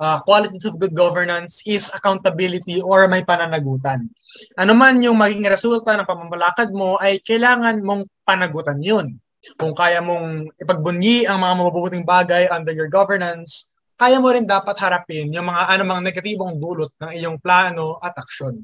uh, 0.01 0.17
qualities 0.27 0.67
of 0.67 0.75
good 0.75 0.91
governance 0.91 1.63
is 1.63 1.87
accountability 1.95 2.83
or 2.83 3.07
may 3.07 3.23
pananagutan. 3.23 4.11
Ano 4.59 4.75
man 4.75 4.99
yung 4.99 5.15
maging 5.15 5.47
resulta 5.47 5.95
ng 5.95 6.03
pamamalakad 6.03 6.75
mo 6.75 6.99
ay 6.99 7.23
kailangan 7.23 7.79
mong 7.79 8.03
panagutan 8.31 8.79
yun. 8.79 9.19
Kung 9.59 9.75
kaya 9.75 10.00
mong 10.00 10.55
ipagbunyi 10.55 11.27
ang 11.27 11.43
mga 11.43 11.53
mabubuting 11.59 12.05
bagay 12.07 12.47
under 12.47 12.71
your 12.71 12.88
governance, 12.88 13.75
kaya 14.00 14.21
mo 14.23 14.31
rin 14.31 14.47
dapat 14.47 14.79
harapin 14.79 15.33
yung 15.35 15.51
mga 15.51 15.67
anumang 15.67 16.01
negatibong 16.01 16.55
dulot 16.55 16.95
ng 17.03 17.11
iyong 17.19 17.38
plano 17.43 18.00
at 18.00 18.15
aksyon. 18.15 18.63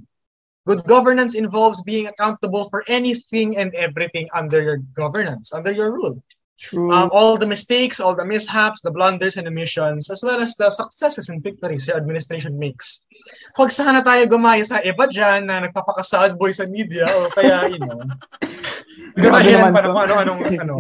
Good 0.68 0.84
governance 0.84 1.34
involves 1.36 1.84
being 1.84 2.08
accountable 2.08 2.68
for 2.68 2.84
anything 2.92 3.56
and 3.56 3.72
everything 3.76 4.28
under 4.36 4.60
your 4.64 4.80
governance, 4.96 5.56
under 5.56 5.72
your 5.72 5.96
rule. 5.96 6.20
True. 6.58 6.90
Um, 6.90 7.14
all 7.14 7.38
the 7.38 7.46
mistakes, 7.46 8.02
all 8.02 8.18
the 8.18 8.26
mishaps, 8.26 8.82
the 8.82 8.90
blunders 8.90 9.38
and 9.38 9.46
omissions, 9.48 10.10
as 10.10 10.26
well 10.26 10.42
as 10.42 10.58
the 10.58 10.74
successes 10.74 11.30
and 11.30 11.42
victories 11.46 11.86
your 11.86 12.02
administration 12.02 12.58
makes. 12.58 13.06
Huwag 13.54 13.70
sana 13.70 14.02
tayo 14.02 14.26
gumaya 14.26 14.66
sa 14.66 14.82
iba 14.82 15.06
dyan 15.06 15.46
na 15.46 15.70
nagpapakasad 15.70 16.34
boy 16.34 16.50
sa 16.50 16.66
media 16.66 17.14
o 17.14 17.30
kaya, 17.30 17.70
you 17.70 17.78
know, 17.78 18.02
Grabe 19.18 19.50
ganahilan 19.50 19.60
naman 19.60 19.74
pa 19.74 19.82
to. 19.82 19.86
ng 19.86 19.94
kung 19.94 20.06
ano-anong 20.06 20.40
ano, 20.64 20.76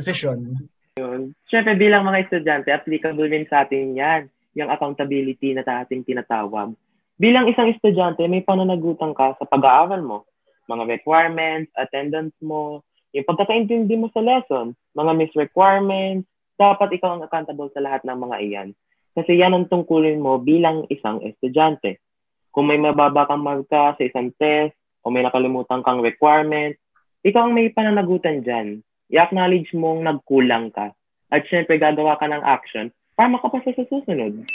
decision. 0.00 0.38
Yun. 0.96 1.20
Siyempre, 1.52 1.76
bilang 1.76 2.08
mga 2.08 2.24
estudyante, 2.24 2.72
applicable 2.72 3.28
rin 3.28 3.44
sa 3.52 3.68
atin 3.68 3.92
yan, 3.92 4.32
yung 4.56 4.72
accountability 4.72 5.52
na 5.52 5.84
ating 5.84 6.08
tinatawag. 6.08 6.72
Bilang 7.20 7.52
isang 7.52 7.68
estudyante, 7.68 8.24
may 8.24 8.40
pananagutan 8.40 9.12
ka 9.12 9.36
sa 9.36 9.44
pag-aaral 9.44 10.00
mo. 10.00 10.24
mga 10.66 10.98
requirements, 10.98 11.70
attendance 11.78 12.34
mo, 12.42 12.82
yung 13.14 13.22
pagkakaintindi 13.22 13.94
mo 13.94 14.10
sa 14.10 14.18
lesson, 14.18 14.74
mga 14.98 15.12
miss 15.14 15.30
requirements, 15.38 16.26
dapat 16.58 16.90
ikaw 16.90 17.14
ang 17.14 17.22
accountable 17.22 17.70
sa 17.70 17.84
lahat 17.84 18.02
ng 18.02 18.18
mga 18.18 18.36
iyan. 18.42 18.68
Kasi 19.14 19.38
yan 19.38 19.54
ang 19.54 19.70
tungkulin 19.70 20.18
mo 20.18 20.42
bilang 20.42 20.84
isang 20.90 21.22
estudyante. 21.22 22.02
Kung 22.50 22.66
may 22.66 22.82
mababa 22.82 23.30
kang 23.30 23.46
marka 23.46 23.94
sa 23.94 24.02
isang 24.02 24.34
test, 24.36 24.74
o 25.06 25.14
may 25.14 25.22
nakalimutan 25.22 25.86
kang 25.86 26.02
requirement, 26.02 26.74
ikaw 27.26 27.50
ang 27.50 27.58
may 27.58 27.74
pananagutan 27.74 28.46
dyan. 28.46 28.86
I-acknowledge 29.10 29.74
mong 29.74 30.06
nagkulang 30.06 30.70
ka. 30.70 30.94
At 31.26 31.42
syempre, 31.50 31.74
gagawa 31.74 32.14
ka 32.22 32.30
ng 32.30 32.42
action 32.46 32.94
para 33.18 33.26
makapasa 33.26 33.74
sa 33.74 33.82
susunod. 33.90 34.46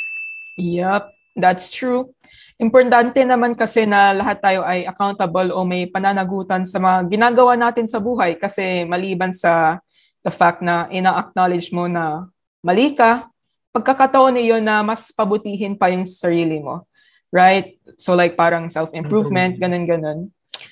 Yep, 0.55 1.11
that's 1.35 1.67
true. 1.67 2.15
Importante 2.55 3.19
naman 3.27 3.59
kasi 3.59 3.83
na 3.83 4.15
lahat 4.15 4.39
tayo 4.39 4.63
ay 4.63 4.87
accountable 4.87 5.51
o 5.51 5.67
may 5.67 5.89
pananagutan 5.91 6.63
sa 6.63 6.79
mga 6.79 7.11
ginagawa 7.11 7.59
natin 7.59 7.91
sa 7.91 7.99
buhay 7.99 8.39
kasi 8.39 8.87
maliban 8.87 9.35
sa 9.35 9.83
the 10.23 10.31
fact 10.31 10.63
na 10.63 10.87
ina-acknowledge 10.87 11.73
mo 11.75 11.91
na 11.91 12.29
mali 12.63 12.95
ka, 12.95 13.27
pagkakataon 13.75 14.39
niyo 14.39 14.63
na 14.63 14.79
mas 14.79 15.11
pabutihin 15.11 15.75
pa 15.75 15.91
yung 15.91 16.07
sarili 16.07 16.63
mo. 16.63 16.87
Right? 17.35 17.79
So 17.99 18.15
like 18.15 18.39
parang 18.39 18.71
self-improvement, 18.71 19.59
ganun-ganun. 19.59 20.31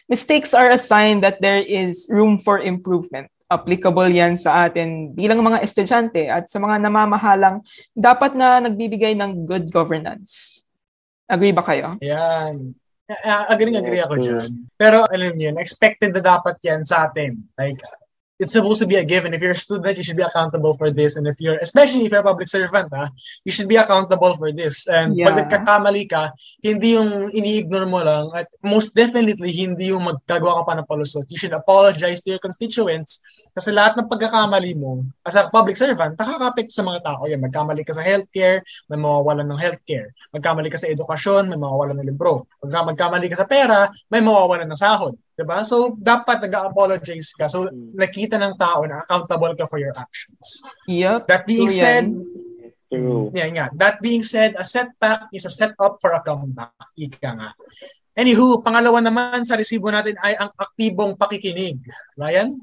Mistakes 0.10 0.54
are 0.54 0.72
a 0.74 0.80
sign 0.80 1.22
that 1.22 1.42
there 1.42 1.62
is 1.62 2.08
room 2.10 2.40
for 2.42 2.60
improvement. 2.62 3.30
Applicable 3.50 4.14
yan 4.14 4.38
sa 4.38 4.70
atin 4.70 5.10
bilang 5.18 5.42
mga 5.42 5.66
estudyante 5.66 6.30
at 6.30 6.46
sa 6.50 6.62
mga 6.62 6.86
namamahalang 6.86 7.66
dapat 7.98 8.38
na 8.38 8.62
nagbibigay 8.62 9.18
ng 9.18 9.50
good 9.50 9.74
governance. 9.74 10.62
Agree 11.26 11.54
ba 11.54 11.66
kayo? 11.66 11.98
Yan. 12.02 12.78
Agree, 13.50 13.74
agree 13.74 14.06
ako 14.06 14.22
dyan. 14.22 14.70
Pero 14.78 15.02
alam 15.10 15.34
niyo, 15.34 15.58
expected 15.58 16.14
na 16.14 16.22
dapat 16.22 16.62
yan 16.62 16.86
sa 16.86 17.10
atin. 17.10 17.42
Like, 17.58 17.82
it's 18.40 18.54
supposed 18.54 18.82
to 18.82 18.88
be 18.88 18.96
a 18.96 19.04
given. 19.04 19.36
If 19.36 19.42
you're 19.44 19.52
a 19.52 19.60
student, 19.60 19.98
you 19.98 20.04
should 20.04 20.18
be 20.18 20.24
accountable 20.24 20.74
for 20.80 20.90
this. 20.90 21.20
And 21.20 21.28
if 21.28 21.36
you're, 21.40 21.60
especially 21.60 22.08
if 22.08 22.12
you're 22.12 22.24
a 22.24 22.32
public 22.32 22.48
servant, 22.48 22.88
ha, 22.96 23.12
you 23.44 23.52
should 23.52 23.68
be 23.68 23.76
accountable 23.76 24.36
for 24.40 24.52
this. 24.52 24.88
And 24.88 25.16
yeah. 25.16 25.28
pag 25.28 25.44
nagkakamali 25.44 26.10
ka, 26.10 26.32
hindi 26.64 26.96
yung 26.96 27.30
ini-ignore 27.36 27.86
mo 27.86 28.00
lang. 28.00 28.32
At 28.32 28.48
most 28.64 28.96
definitely, 28.96 29.52
hindi 29.52 29.92
yung 29.92 30.08
magkagawa 30.08 30.64
ka 30.64 30.64
pa 30.64 30.74
ng 30.80 30.88
palusot. 30.88 31.28
You 31.28 31.38
should 31.38 31.54
apologize 31.54 32.24
to 32.24 32.32
your 32.32 32.42
constituents 32.42 33.20
kasi 33.60 33.76
lahat 33.76 33.98
ng 33.98 34.08
pagkakamali 34.08 34.78
mo, 34.78 35.04
as 35.26 35.36
a 35.36 35.50
public 35.50 35.76
servant, 35.76 36.16
nakakapekto 36.16 36.72
sa 36.72 36.86
mga 36.86 37.04
tao. 37.04 37.26
Yan, 37.26 37.42
magkamali 37.42 37.82
ka 37.82 37.92
sa 37.92 38.06
healthcare, 38.06 38.62
may 38.88 38.96
mawawalan 38.96 39.44
ng 39.52 39.60
healthcare. 39.60 40.14
Magkamali 40.32 40.70
ka 40.70 40.78
sa 40.78 40.88
edukasyon, 40.88 41.50
may 41.50 41.60
mawawalan 41.60 41.98
ng 42.00 42.08
libro. 42.08 42.46
Pag 42.62 42.94
magkamali 42.94 43.28
ka 43.28 43.36
sa 43.36 43.50
pera, 43.50 43.90
may 44.08 44.22
mawawalan 44.22 44.70
ng 44.70 44.80
sahod. 44.80 45.18
Diba? 45.40 45.64
So, 45.64 45.96
dapat 45.96 46.44
nag-apologize 46.44 47.32
ka. 47.40 47.48
So, 47.48 47.72
hmm. 47.72 47.96
nakita 47.96 48.36
ng 48.36 48.60
tao 48.60 48.84
na 48.84 49.08
accountable 49.08 49.56
ka 49.56 49.64
for 49.72 49.80
your 49.80 49.96
actions. 49.96 50.68
Yep. 50.92 51.32
That 51.32 51.48
being 51.48 51.72
so 51.72 51.80
said, 51.80 52.12
True. 52.90 53.30
Yeah, 53.38 53.54
nga. 53.54 53.70
That 53.78 54.02
being 54.02 54.26
said, 54.26 54.58
a 54.58 54.66
setback 54.66 55.30
is 55.30 55.46
a 55.46 55.54
setup 55.54 56.02
for 56.02 56.10
a 56.10 56.26
comeback. 56.26 56.74
Ika 56.98 57.38
nga. 57.38 57.54
Anywho, 58.18 58.66
pangalawa 58.66 58.98
naman 59.00 59.46
sa 59.46 59.56
resibo 59.56 59.94
natin 59.94 60.18
ay 60.26 60.34
ang 60.36 60.50
aktibong 60.58 61.14
pakikinig. 61.14 61.78
Ryan? 62.18 62.58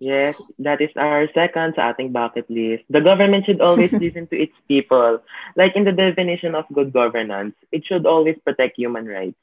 Yes, 0.00 0.40
that 0.56 0.80
is 0.80 0.88
our 0.96 1.28
second 1.36 1.76
sa 1.76 1.92
ating 1.92 2.16
bucket 2.16 2.48
list. 2.48 2.88
The 2.88 3.04
government 3.04 3.44
should 3.44 3.60
always 3.60 3.92
listen 4.00 4.24
to 4.32 4.36
its 4.40 4.56
people. 4.64 5.20
Like 5.52 5.76
in 5.76 5.84
the 5.84 5.92
definition 5.92 6.56
of 6.56 6.64
good 6.72 6.88
governance, 6.88 7.52
it 7.68 7.84
should 7.84 8.08
always 8.08 8.40
protect 8.40 8.80
human 8.80 9.04
rights. 9.04 9.36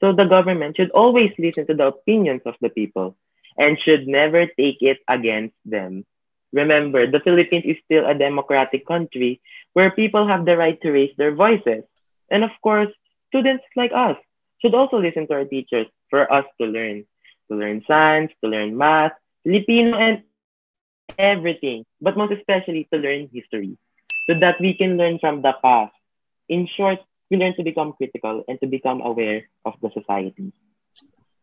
So 0.00 0.12
the 0.12 0.24
government 0.24 0.76
should 0.76 0.90
always 0.90 1.32
listen 1.38 1.66
to 1.66 1.74
the 1.74 1.86
opinions 1.88 2.42
of 2.46 2.54
the 2.60 2.68
people 2.70 3.16
and 3.56 3.78
should 3.78 4.08
never 4.08 4.46
take 4.46 4.82
it 4.82 4.98
against 5.08 5.56
them. 5.64 6.04
Remember, 6.52 7.06
the 7.10 7.20
Philippines 7.20 7.64
is 7.66 7.76
still 7.84 8.06
a 8.06 8.14
democratic 8.14 8.86
country 8.86 9.40
where 9.72 9.90
people 9.90 10.26
have 10.26 10.44
the 10.44 10.56
right 10.56 10.80
to 10.82 10.90
raise 10.90 11.14
their 11.16 11.34
voices. 11.34 11.84
And 12.30 12.44
of 12.44 12.50
course, 12.62 12.88
students 13.28 13.64
like 13.76 13.92
us 13.94 14.16
should 14.60 14.74
also 14.74 14.98
listen 14.98 15.26
to 15.28 15.34
our 15.34 15.44
teachers 15.44 15.86
for 16.10 16.30
us 16.32 16.44
to 16.60 16.66
learn. 16.66 17.04
To 17.50 17.56
learn 17.56 17.82
science, 17.86 18.32
to 18.42 18.50
learn 18.50 18.76
math, 18.76 19.12
Filipino 19.44 19.96
and 19.96 20.22
everything, 21.18 21.84
but 22.00 22.16
most 22.16 22.32
especially 22.32 22.88
to 22.92 22.98
learn 22.98 23.28
history 23.32 23.76
so 24.26 24.34
that 24.38 24.60
we 24.60 24.74
can 24.74 24.96
learn 24.96 25.18
from 25.18 25.42
the 25.42 25.52
past. 25.62 25.94
In 26.48 26.66
short, 26.76 26.98
we 27.30 27.38
learn 27.38 27.54
to 27.54 27.62
become 27.62 27.94
critical 27.94 28.42
and 28.50 28.58
to 28.60 28.66
become 28.66 29.00
aware 29.00 29.46
of 29.64 29.78
the 29.80 29.88
society. 29.94 30.50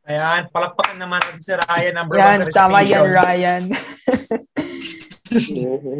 Ayan, 0.08 0.48
palakpakan 0.56 1.00
naman 1.00 1.20
si 1.44 1.52
Ryan 1.52 1.96
number 1.96 2.16
yan, 2.16 2.28
one 2.28 2.40
sa 2.48 2.68
tama 2.68 2.80
yan, 2.84 3.08
Ryan. 3.12 3.64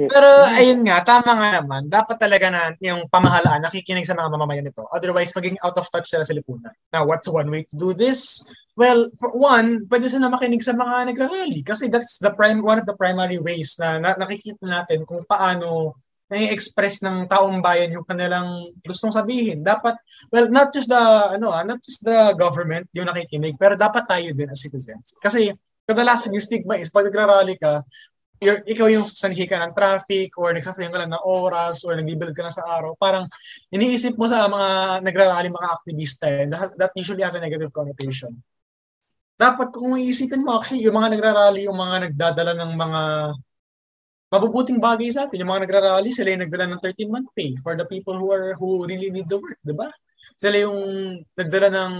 Pero 0.08 0.30
ayun 0.56 0.88
nga, 0.88 1.04
tama 1.04 1.36
nga 1.36 1.50
naman. 1.60 1.92
Dapat 1.92 2.16
talaga 2.16 2.48
na 2.48 2.72
yung 2.80 3.12
pamahalaan 3.12 3.68
nakikinig 3.68 4.08
sa 4.08 4.16
mga 4.16 4.32
mamamayan 4.32 4.64
nito. 4.64 4.88
Otherwise, 4.96 5.36
maging 5.36 5.60
out 5.60 5.76
of 5.76 5.92
touch 5.92 6.08
sila 6.08 6.24
sa 6.24 6.32
lipunan. 6.32 6.72
Now, 6.96 7.04
what's 7.04 7.28
one 7.28 7.52
way 7.52 7.68
to 7.68 7.76
do 7.76 7.92
this? 7.92 8.48
Well, 8.80 9.12
for 9.20 9.36
one, 9.36 9.84
pwede 9.92 10.08
sila 10.08 10.32
makinig 10.32 10.64
sa 10.64 10.72
mga 10.72 11.12
nagrarally 11.12 11.66
kasi 11.66 11.92
that's 11.92 12.22
the 12.24 12.32
prime 12.32 12.64
one 12.64 12.80
of 12.80 12.88
the 12.88 12.96
primary 12.96 13.44
ways 13.44 13.76
na, 13.76 14.00
na 14.00 14.16
nakikita 14.16 14.64
natin 14.64 15.04
kung 15.04 15.28
paano 15.28 16.00
nai-express 16.28 17.00
ng 17.04 17.28
taong 17.32 17.64
bayan 17.64 17.96
yung 17.96 18.04
kanilang 18.04 18.72
gustong 18.84 19.16
sabihin. 19.16 19.64
Dapat, 19.64 19.96
well, 20.32 20.48
not 20.52 20.76
just 20.76 20.92
the, 20.92 21.00
ano 21.40 21.56
ah, 21.56 21.64
not 21.64 21.80
just 21.80 22.04
the 22.04 22.36
government 22.36 22.88
yung 22.92 23.08
nakikinig, 23.08 23.56
pero 23.56 23.80
dapat 23.80 24.04
tayo 24.06 24.28
din 24.36 24.52
as 24.52 24.60
citizens. 24.60 25.16
Kasi, 25.24 25.56
kadalasan 25.88 26.36
yung 26.36 26.44
stigma 26.44 26.76
is 26.76 26.92
pag 26.92 27.08
nagrarally 27.08 27.56
ka, 27.56 27.80
you're, 28.44 28.60
ikaw 28.68 28.92
yung 28.92 29.08
sanhi 29.08 29.48
ka 29.48 29.56
ng 29.56 29.72
traffic 29.72 30.36
or 30.36 30.52
nagsasayang 30.52 30.92
ka 30.92 31.00
lang 31.00 31.16
ng 31.16 31.24
oras 31.24 31.88
or 31.88 31.96
nagbibilad 31.96 32.36
ka 32.36 32.44
na 32.44 32.52
sa 32.52 32.68
araw, 32.68 32.92
parang 33.00 33.24
iniisip 33.72 34.20
mo 34.20 34.28
sa 34.28 34.52
mga 34.52 35.02
nagrarally, 35.08 35.48
mga 35.48 35.72
aktivista, 35.72 36.28
eh, 36.28 36.46
that, 36.52 36.76
that 36.76 36.92
usually 37.00 37.24
has 37.24 37.40
a 37.40 37.42
negative 37.42 37.72
connotation 37.72 38.36
dapat 39.38 39.70
kung 39.70 39.94
iisipin 39.94 40.42
mo 40.42 40.58
actually, 40.58 40.82
yung 40.82 40.98
mga 40.98 41.14
nagrarally, 41.14 41.70
yung 41.70 41.78
mga 41.78 42.10
nagdadala 42.10 42.58
ng 42.58 42.74
mga 42.74 43.02
mabubuting 44.28 44.80
bagay 44.80 45.08
sa 45.12 45.26
atin. 45.28 45.44
Yung 45.44 45.52
mga 45.52 45.68
nagrarally, 45.68 46.12
sila 46.12 46.36
yung 46.36 46.44
nagdala 46.44 46.68
ng 46.72 46.82
13-month 46.84 47.30
pay 47.36 47.56
for 47.64 47.80
the 47.80 47.88
people 47.88 48.16
who 48.20 48.32
are 48.32 48.56
who 48.60 48.84
really 48.84 49.12
need 49.12 49.28
the 49.32 49.40
work, 49.40 49.60
di 49.64 49.76
ba? 49.76 49.88
Sila 50.36 50.68
yung 50.68 50.80
nagdala 51.34 51.72
ng 51.72 51.94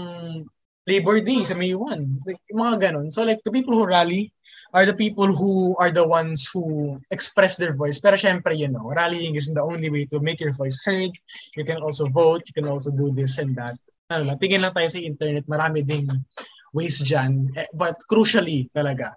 Labor 0.88 1.20
Day 1.20 1.44
sa 1.44 1.56
May 1.56 1.76
1. 1.76 2.24
Like, 2.24 2.40
yung 2.48 2.60
mga 2.64 2.76
ganun. 2.88 3.08
So 3.12 3.24
like, 3.24 3.40
the 3.44 3.52
people 3.52 3.76
who 3.76 3.84
rally 3.84 4.32
are 4.72 4.84
the 4.84 4.96
people 4.96 5.32
who 5.32 5.72
are 5.80 5.88
the 5.88 6.04
ones 6.04 6.44
who 6.52 6.96
express 7.08 7.56
their 7.56 7.72
voice. 7.72 7.96
Pero 8.00 8.20
syempre, 8.20 8.52
you 8.52 8.68
know, 8.68 8.92
rallying 8.92 9.32
isn't 9.36 9.56
the 9.56 9.64
only 9.64 9.88
way 9.88 10.04
to 10.04 10.20
make 10.20 10.40
your 10.40 10.52
voice 10.52 10.76
heard. 10.84 11.12
You 11.56 11.64
can 11.64 11.80
also 11.80 12.08
vote. 12.08 12.44
You 12.48 12.54
can 12.56 12.68
also 12.68 12.92
do 12.92 13.08
this 13.12 13.40
and 13.40 13.56
that. 13.56 13.80
Ano 14.12 14.28
lang, 14.28 14.40
tingin 14.40 14.60
lang 14.64 14.72
tayo 14.76 14.88
sa 14.88 15.00
internet. 15.00 15.44
Marami 15.48 15.84
ding 15.84 16.08
ways 16.72 17.00
dyan. 17.00 17.52
Eh, 17.56 17.68
but 17.72 17.96
crucially 18.04 18.68
talaga, 18.72 19.16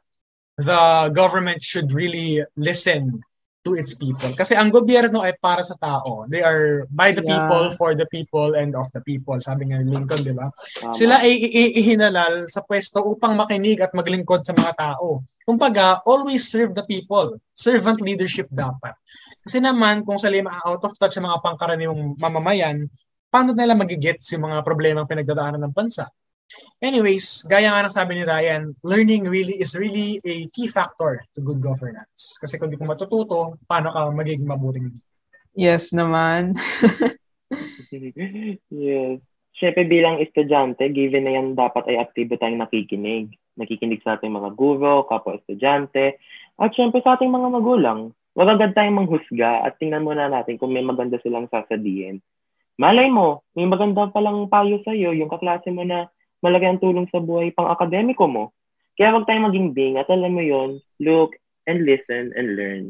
the 0.62 1.10
government 1.14 1.62
should 1.66 1.90
really 1.92 2.46
listen 2.56 3.22
to 3.62 3.78
its 3.78 3.94
people. 3.94 4.34
Kasi 4.34 4.58
ang 4.58 4.74
gobyerno 4.74 5.22
ay 5.22 5.38
para 5.38 5.62
sa 5.62 5.78
tao. 5.78 6.26
They 6.26 6.42
are 6.42 6.90
by 6.90 7.14
the 7.14 7.22
yeah. 7.22 7.46
people, 7.46 7.66
for 7.78 7.94
the 7.94 8.10
people, 8.10 8.58
and 8.58 8.74
of 8.74 8.90
the 8.94 9.02
people. 9.06 9.38
Sabi 9.38 9.70
nga 9.70 9.78
ni 9.82 9.94
Lincoln, 9.94 10.26
di 10.26 10.34
ba? 10.34 10.50
Sila 10.90 11.22
ay 11.22 11.38
ihinalal 11.78 12.50
sa 12.50 12.66
pwesto 12.66 13.06
upang 13.06 13.38
makinig 13.38 13.78
at 13.86 13.94
maglingkod 13.94 14.42
sa 14.42 14.58
mga 14.58 14.74
tao. 14.78 15.22
Kumbaga, 15.46 16.02
always 16.10 16.50
serve 16.50 16.74
the 16.74 16.86
people. 16.90 17.38
Servant 17.54 18.02
leadership 18.02 18.50
dapat. 18.50 18.98
Kasi 19.46 19.62
naman, 19.62 20.02
kung 20.06 20.18
sila 20.18 20.42
out 20.66 20.82
of 20.82 20.94
touch 20.98 21.18
sa 21.18 21.22
mga 21.22 21.38
pangkaraniwang 21.46 22.18
mamamayan, 22.18 22.90
paano 23.30 23.54
nila 23.54 23.78
magigets 23.78 24.26
yung 24.34 24.50
mga 24.50 24.66
problemang 24.66 25.06
pinagdadaanan 25.06 25.62
ng 25.70 25.74
bansa? 25.74 26.10
Anyways, 26.82 27.46
gaya 27.46 27.70
nga 27.70 27.86
ng 27.86 27.94
sabi 27.94 28.18
ni 28.18 28.24
Ryan, 28.26 28.74
learning 28.82 29.30
really 29.30 29.62
is 29.62 29.78
really 29.78 30.18
a 30.26 30.50
key 30.50 30.66
factor 30.66 31.22
to 31.38 31.46
good 31.46 31.62
governance. 31.62 32.42
Kasi 32.42 32.58
kung 32.58 32.74
di 32.74 32.78
ko 32.80 32.90
matututo, 32.90 33.62
paano 33.70 33.94
ka 33.94 34.10
magiging 34.10 34.50
mabuting 34.50 34.90
Yes 35.52 35.92
naman. 35.92 36.56
yes. 38.72 39.20
Siyempre 39.52 39.84
bilang 39.86 40.18
estudyante, 40.24 40.90
given 40.96 41.28
na 41.28 41.38
yan 41.38 41.48
dapat 41.54 41.92
ay 41.92 42.00
aktibo 42.00 42.40
tayong 42.40 42.64
nakikinig. 42.64 43.36
Nakikinig 43.60 44.00
sa 44.02 44.16
ating 44.16 44.32
mga 44.32 44.56
guro, 44.56 45.04
kapwa 45.06 45.38
estudyante, 45.38 46.18
at 46.56 46.72
siyempre 46.72 47.04
sa 47.04 47.20
ating 47.20 47.30
mga 47.30 47.52
magulang. 47.52 48.16
Huwag 48.32 48.58
agad 48.58 48.72
tayong 48.74 49.04
manghusga 49.04 49.68
at 49.68 49.76
tingnan 49.76 50.08
muna 50.08 50.32
natin 50.32 50.56
kung 50.56 50.72
may 50.72 50.82
maganda 50.82 51.20
silang 51.20 51.52
sasabihin. 51.52 52.24
Malay 52.80 53.12
mo, 53.12 53.44
may 53.54 53.68
maganda 53.68 54.08
palang 54.08 54.48
payo 54.48 54.80
sa'yo, 54.88 55.12
yung 55.12 55.28
kaklase 55.28 55.68
mo 55.70 55.84
na 55.84 56.08
malaki 56.42 56.66
ang 56.68 56.82
tulong 56.82 57.08
sa 57.08 57.22
buhay 57.22 57.54
pang 57.54 57.70
akademiko 57.70 58.26
mo. 58.26 58.52
Kaya 58.98 59.16
wag 59.16 59.26
tayong 59.30 59.48
maging 59.48 59.70
bing 59.72 59.96
at 59.98 60.10
alam 60.12 60.36
mo 60.36 60.44
yon 60.44 60.82
look 61.00 61.38
and 61.70 61.86
listen 61.86 62.34
and 62.36 62.48
learn. 62.58 62.84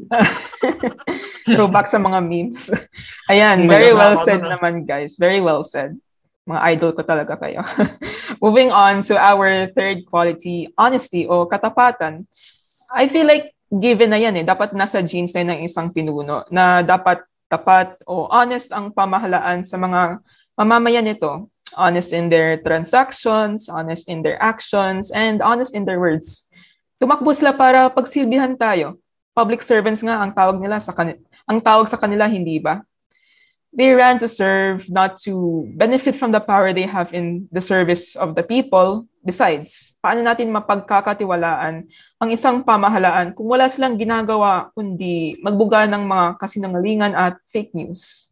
Go 1.58 1.68
back 1.68 1.92
sa 1.92 2.00
mga 2.00 2.18
memes. 2.24 2.72
Ayan, 3.32 3.68
very 3.68 3.92
well 3.92 4.16
said 4.24 4.40
naman 4.42 4.88
guys. 4.88 5.20
Very 5.20 5.38
well 5.38 5.62
said. 5.62 5.94
Mga 6.42 6.60
idol 6.74 6.90
ko 6.96 7.02
talaga 7.06 7.38
kayo. 7.38 7.62
Moving 8.44 8.74
on 8.74 9.06
to 9.06 9.14
our 9.14 9.70
third 9.78 10.02
quality, 10.10 10.66
honesty 10.74 11.28
o 11.28 11.46
katapatan. 11.46 12.26
I 12.90 13.06
feel 13.06 13.28
like 13.28 13.54
given 13.70 14.10
na 14.10 14.18
yan 14.18 14.42
eh. 14.42 14.44
Dapat 14.44 14.74
nasa 14.74 15.04
genes 15.06 15.32
na 15.38 15.54
ng 15.54 15.62
isang 15.62 15.94
pinuno 15.94 16.42
na 16.50 16.82
dapat 16.82 17.22
tapat 17.46 17.94
o 18.08 18.26
honest 18.32 18.72
ang 18.72 18.90
pamahalaan 18.90 19.62
sa 19.62 19.78
mga 19.78 20.18
mamamayan 20.58 21.06
nito. 21.06 21.46
Honest 21.74 22.12
in 22.12 22.28
their 22.28 22.60
transactions, 22.60 23.68
honest 23.68 24.08
in 24.08 24.20
their 24.20 24.36
actions, 24.42 25.08
and 25.12 25.40
honest 25.40 25.72
in 25.72 25.88
their 25.88 25.98
words. 25.98 26.48
Tumakbo 27.00 27.32
sila 27.32 27.56
para 27.56 27.88
pagsilbihan 27.90 28.54
tayo. 28.54 29.00
Public 29.32 29.64
servants 29.64 30.04
nga 30.04 30.20
ang 30.20 30.30
tawag 30.30 30.60
nila 30.60 30.78
sa 30.78 30.92
kanila. 30.92 31.18
Ang 31.48 31.58
tawag 31.58 31.88
sa 31.88 31.98
kanila, 31.98 32.28
hindi 32.28 32.60
ba? 32.60 32.84
they 33.72 33.90
ran 33.96 34.20
to 34.20 34.28
serve, 34.28 34.84
not 34.92 35.16
to 35.24 35.64
benefit 35.74 36.16
from 36.16 36.30
the 36.30 36.40
power 36.40 36.72
they 36.72 36.84
have 36.84 37.12
in 37.16 37.48
the 37.50 37.60
service 37.60 38.14
of 38.14 38.36
the 38.36 38.44
people. 38.44 39.08
Besides, 39.24 39.96
paano 40.04 40.20
natin 40.20 40.52
mapagkakatiwalaan 40.52 41.88
ang 42.20 42.28
isang 42.28 42.60
pamahalaan 42.60 43.32
kung 43.32 43.48
wala 43.48 43.72
silang 43.72 43.96
ginagawa 43.96 44.68
kundi 44.76 45.40
magbuga 45.40 45.88
ng 45.88 46.04
mga 46.04 46.26
kasinungalingan 46.36 47.16
at 47.16 47.40
fake 47.48 47.72
news? 47.72 48.31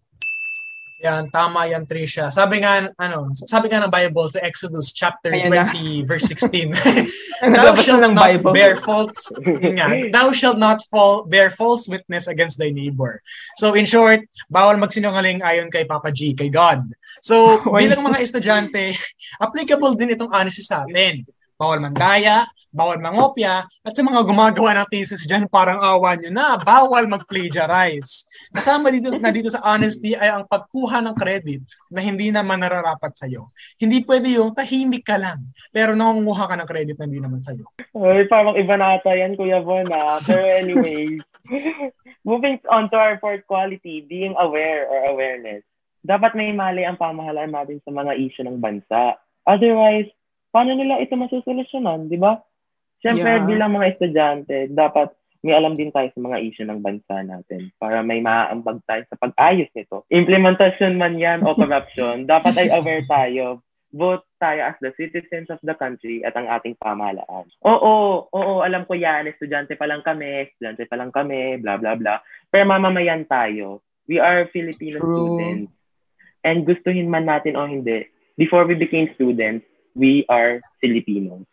Yan, 1.00 1.33
tama 1.33 1.64
yan, 1.64 1.88
Trisha. 1.88 2.28
Sabi 2.28 2.61
nga, 2.61 2.92
ano, 3.00 3.33
sabi 3.33 3.73
nga 3.73 3.80
ng 3.80 3.88
Bible 3.88 4.28
sa 4.28 4.45
Exodus 4.45 4.92
chapter 4.92 5.33
Ayan 5.33 5.73
20, 5.73 6.04
na. 6.04 6.04
verse 6.04 6.28
16. 6.28 6.76
thou 7.57 7.73
shalt 7.80 8.04
ng 8.04 8.12
not 8.12 8.28
Bible. 8.28 8.52
bear 8.52 8.76
false, 8.76 9.33
nga, 9.80 9.88
thou 10.12 10.28
shalt 10.28 10.61
not 10.61 10.85
fall, 10.92 11.25
bear 11.25 11.49
false 11.49 11.88
witness 11.88 12.28
against 12.28 12.61
thy 12.61 12.69
neighbor. 12.69 13.25
So 13.57 13.73
in 13.73 13.88
short, 13.88 14.28
bawal 14.52 14.76
magsinungaling 14.76 15.40
ayon 15.40 15.73
kay 15.73 15.88
Papa 15.88 16.12
G, 16.12 16.37
kay 16.37 16.52
God. 16.52 16.85
So 17.25 17.57
bilang 17.80 18.04
mga 18.04 18.21
estudyante, 18.21 18.92
applicable 19.40 19.97
din 19.97 20.12
itong 20.12 20.37
honesty 20.37 20.61
sa 20.61 20.85
atin. 20.85 21.25
Bawal 21.57 21.80
mandaya, 21.80 22.45
bawal 22.71 23.03
mangopya, 23.03 23.67
at 23.67 23.93
sa 23.93 24.03
mga 24.07 24.23
gumagawa 24.23 24.79
ng 24.79 24.89
thesis 24.91 25.27
dyan, 25.27 25.50
parang 25.50 25.83
awa 25.83 26.15
nyo 26.15 26.31
na, 26.31 26.55
bawal 26.59 27.11
mag-plagiarize. 27.11 28.31
Kasama 28.55 28.95
dito 28.95 29.11
na 29.19 29.35
dito 29.35 29.50
sa 29.50 29.62
honesty 29.67 30.15
ay 30.15 30.31
ang 30.31 30.47
pagkuha 30.47 31.03
ng 31.03 31.15
credit 31.19 31.62
na 31.91 32.00
hindi 32.00 32.31
naman 32.31 32.62
nararapat 32.62 33.12
sa'yo. 33.19 33.50
Hindi 33.77 34.07
pwede 34.07 34.31
yung 34.39 34.55
tahimik 34.55 35.03
ka 35.03 35.19
lang, 35.19 35.50
pero 35.75 35.99
nangunguha 35.99 36.47
ka 36.47 36.55
ng 36.59 36.69
credit 36.71 36.97
na 36.97 37.07
hindi 37.11 37.21
naman 37.21 37.43
sa'yo. 37.43 37.67
Ay, 37.99 38.31
parang 38.31 38.55
iba 38.55 38.75
na 38.79 38.97
ata 38.97 39.11
yan, 39.12 39.35
Kuya 39.35 39.61
Von, 39.67 39.91
ah. 39.91 40.23
Pero 40.31 40.47
anyway, 40.47 41.19
moving 42.23 42.62
on 42.71 42.87
to 42.91 42.97
our 42.97 43.19
fourth 43.19 43.43
quality, 43.50 44.07
being 44.07 44.39
aware 44.39 44.87
or 44.87 45.11
awareness. 45.11 45.67
Dapat 46.00 46.33
may 46.33 46.55
mali 46.55 46.87
ang 46.87 46.97
pamahalaan 46.97 47.53
natin 47.53 47.83
sa 47.85 47.93
mga 47.93 48.17
issue 48.17 48.47
ng 48.47 48.62
bansa. 48.62 49.21
Otherwise, 49.45 50.09
paano 50.49 50.73
nila 50.73 51.03
ito 51.03 51.12
masusolusyonan, 51.19 52.09
di 52.09 52.17
ba? 52.17 52.41
Siyempre, 53.00 53.40
Yeah. 53.40 53.47
bilang 53.49 53.73
mga 53.76 53.97
estudyante, 53.97 54.69
dapat 54.73 55.12
may 55.40 55.57
alam 55.57 55.73
din 55.73 55.88
tayo 55.88 56.12
sa 56.12 56.21
mga 56.21 56.37
issue 56.45 56.69
ng 56.69 56.85
bansa 56.85 57.25
natin 57.25 57.73
para 57.80 58.04
may 58.04 58.21
maaambag 58.21 58.85
tayo 58.85 59.02
sa 59.09 59.16
pag-ayos 59.16 59.73
nito. 59.73 60.04
Implementasyon 60.12 61.00
man 61.00 61.16
yan 61.16 61.40
o 61.40 61.57
corruption, 61.61 62.28
dapat 62.28 62.61
ay 62.61 62.69
aware 62.76 63.04
tayo 63.09 63.64
both 63.90 64.23
tayo 64.38 64.71
as 64.71 64.78
the 64.78 64.95
citizens 64.95 65.50
of 65.50 65.59
the 65.66 65.75
country 65.75 66.23
at 66.23 66.35
ang 66.38 66.47
ating 66.47 66.78
pamahalaan. 66.78 67.47
Oo, 67.66 68.26
oo, 68.30 68.54
alam 68.62 68.87
ko 68.87 68.95
yan, 68.95 69.26
estudyante 69.26 69.75
pa 69.75 69.90
lang 69.90 70.00
kami, 70.07 70.47
estudyante 70.47 70.87
pa 70.87 70.95
lang 70.95 71.11
kami, 71.11 71.59
bla 71.59 71.76
bla 71.76 71.99
bla. 71.99 72.23
Pero 72.49 72.71
mamamayan 72.71 73.26
tayo. 73.26 73.83
We 74.07 74.23
are 74.23 74.47
Filipino 74.54 75.02
True. 75.02 75.11
students. 75.14 75.71
And 76.40 76.64
gustuhin 76.64 77.11
man 77.12 77.28
natin 77.28 77.59
o 77.59 77.66
hindi, 77.69 78.09
before 78.38 78.64
we 78.64 78.78
became 78.78 79.12
students, 79.19 79.66
we 79.92 80.25
are 80.30 80.62
Filipinos. 80.80 81.45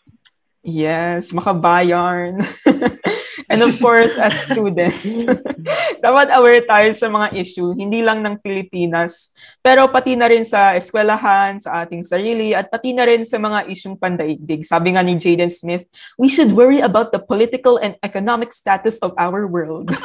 Yes, 0.68 1.32
makabayan. 1.32 2.44
And 3.48 3.63
of 3.63 3.72
course, 3.80 4.20
as 4.20 4.36
students, 4.36 5.24
dapat 6.04 6.28
aware 6.36 6.60
tayo 6.68 6.91
sa 6.91 7.08
mga 7.08 7.39
issue, 7.39 7.72
hindi 7.72 8.04
lang 8.04 8.20
ng 8.20 8.44
Pilipinas, 8.44 9.32
pero 9.63 9.88
pati 9.88 10.20
na 10.20 10.28
rin 10.28 10.44
sa 10.44 10.76
eskwelahan, 10.76 11.63
sa 11.63 11.88
ating 11.88 12.04
sarili, 12.04 12.52
at 12.52 12.68
pati 12.68 12.91
na 12.91 13.08
rin 13.08 13.24
sa 13.24 13.39
mga 13.39 13.63
isyong 13.72 13.96
pandaigdig. 13.96 14.68
Sabi 14.68 15.00
nga 15.00 15.08
ni 15.08 15.15
Jaden 15.15 15.48
Smith, 15.48 15.88
we 16.20 16.28
should 16.28 16.52
worry 16.52 16.84
about 16.84 17.15
the 17.15 17.24
political 17.24 17.80
and 17.80 17.96
economic 18.04 18.52
status 18.52 19.00
of 19.00 19.15
our 19.15 19.48
world. 19.48 19.88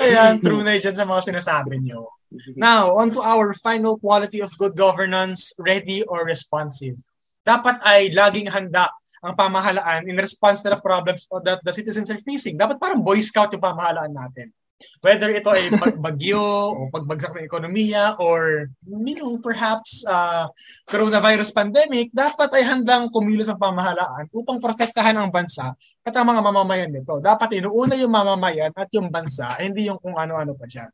Ayan, 0.00 0.40
true 0.40 0.64
na 0.64 0.80
yun 0.80 0.96
sa 0.96 1.04
mga 1.04 1.36
sinasabi 1.36 1.84
nyo. 1.84 2.08
Now, 2.56 2.96
on 2.96 3.12
to 3.12 3.20
our 3.20 3.52
final 3.60 4.00
quality 4.00 4.40
of 4.40 4.56
good 4.56 4.72
governance, 4.72 5.52
ready 5.60 6.00
or 6.08 6.24
responsive. 6.24 6.96
Dapat 7.44 7.84
ay 7.84 8.10
laging 8.10 8.48
handa 8.48 8.88
ang 9.24 9.36
pamahalaan 9.36 10.04
in 10.08 10.16
response 10.20 10.60
to 10.60 10.68
the 10.68 10.80
problems 10.80 11.24
that 11.44 11.60
the 11.64 11.72
citizens 11.72 12.12
are 12.12 12.20
facing. 12.24 12.60
Dapat 12.60 12.76
parang 12.76 13.00
Boy 13.00 13.20
Scout 13.24 13.52
yung 13.52 13.64
pamahalaan 13.64 14.12
natin. 14.12 14.52
Whether 15.00 15.32
ito 15.32 15.48
ay 15.48 15.72
bag- 15.72 16.00
bagyo 16.06 16.44
o 16.72 16.90
pagbagsak 16.92 17.32
ng 17.32 17.46
ekonomiya 17.46 18.20
or 18.20 18.68
you 18.84 19.16
know, 19.16 19.38
perhaps 19.40 20.04
uh, 20.04 20.50
coronavirus 20.88 21.54
pandemic, 21.56 22.12
dapat 22.12 22.52
ay 22.52 22.64
handang 22.66 23.08
kumilos 23.08 23.48
ang 23.48 23.60
pamahalaan 23.60 24.28
upang 24.34 24.60
protektahan 24.60 25.16
ang 25.16 25.32
bansa 25.32 25.72
at 26.04 26.12
ang 26.12 26.26
mga 26.28 26.40
mamamayan 26.44 26.90
nito. 26.92 27.22
Dapat 27.22 27.60
inuuna 27.64 27.96
yung 27.96 28.12
mamamayan 28.12 28.74
at 28.76 28.90
yung 28.92 29.08
bansa, 29.08 29.56
hindi 29.56 29.88
yung 29.88 30.00
kung 30.02 30.18
ano-ano 30.18 30.52
pa 30.52 30.68
dyan. 30.68 30.90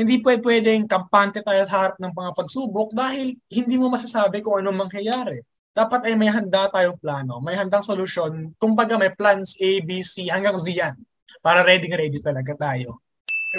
Hindi 0.00 0.24
pwede 0.24 0.40
pwedeng 0.40 0.88
kampante 0.88 1.44
tayo 1.44 1.60
sa 1.68 1.86
harap 1.86 1.96
ng 2.00 2.16
mga 2.16 2.30
pagsubok 2.32 2.96
dahil 2.96 3.36
hindi 3.52 3.74
mo 3.76 3.92
masasabi 3.92 4.40
kung 4.40 4.64
anong 4.64 4.88
mangyayari. 4.88 5.44
Dapat 5.70 6.10
ay 6.10 6.14
may 6.18 6.26
handa 6.26 6.66
tayong 6.66 6.98
plano, 6.98 7.38
may 7.38 7.54
handang 7.54 7.82
solusyon. 7.82 8.50
Kumbaga 8.58 8.98
may 8.98 9.14
plans 9.14 9.54
A, 9.62 9.78
B, 9.82 10.02
C 10.02 10.26
hanggang 10.26 10.58
Z 10.58 10.66
yan. 10.70 10.98
Para 11.40 11.62
ready-ready 11.62 12.18
talaga 12.18 12.58
tayo. 12.58 12.98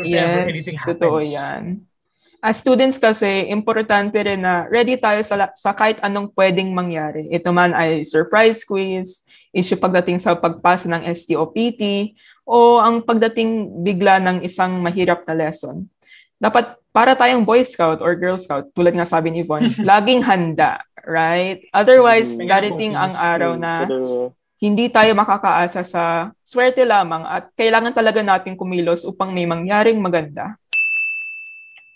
If 0.04 0.08
yes, 0.08 0.76
totoo 0.88 1.20
yan. 1.24 1.84
As 2.42 2.58
students 2.58 2.98
kasi, 2.98 3.54
importante 3.54 4.18
rin 4.18 4.42
na 4.42 4.66
ready 4.66 4.98
tayo 4.98 5.22
sa, 5.22 5.54
sa 5.54 5.78
kahit 5.78 6.02
anong 6.02 6.34
pwedeng 6.34 6.74
mangyari. 6.74 7.30
Ito 7.30 7.54
man 7.54 7.76
ay 7.76 8.02
surprise 8.02 8.66
quiz, 8.66 9.28
issue 9.54 9.78
pagdating 9.78 10.18
sa 10.18 10.34
pagpasa 10.34 10.90
ng 10.90 11.06
STOPT, 11.12 12.16
o 12.48 12.82
ang 12.82 13.06
pagdating 13.06 13.84
bigla 13.86 14.18
ng 14.18 14.38
isang 14.42 14.80
mahirap 14.82 15.22
na 15.30 15.38
lesson. 15.38 15.86
Dapat 16.42 16.82
para 16.90 17.14
tayong 17.14 17.46
Boy 17.46 17.62
Scout 17.62 18.02
or 18.02 18.18
Girl 18.18 18.42
Scout, 18.42 18.74
tulad 18.74 18.98
nga 18.98 19.06
sabi 19.06 19.30
ni 19.30 19.46
Yvonne, 19.46 19.70
laging 19.86 20.26
handa, 20.26 20.82
right? 21.06 21.62
Otherwise, 21.70 22.34
Mm. 22.36 22.50
darating 22.50 22.92
ang 22.98 23.14
araw 23.14 23.54
na 23.56 23.86
hindi 24.58 24.90
tayo 24.90 25.14
makakaasa 25.14 25.82
sa 25.82 26.04
swerte 26.42 26.82
lamang 26.82 27.26
at 27.26 27.50
kailangan 27.54 27.94
talaga 27.94 28.22
natin 28.22 28.58
kumilos 28.58 29.06
upang 29.06 29.30
may 29.30 29.46
mangyaring 29.46 30.02
maganda. 30.02 30.58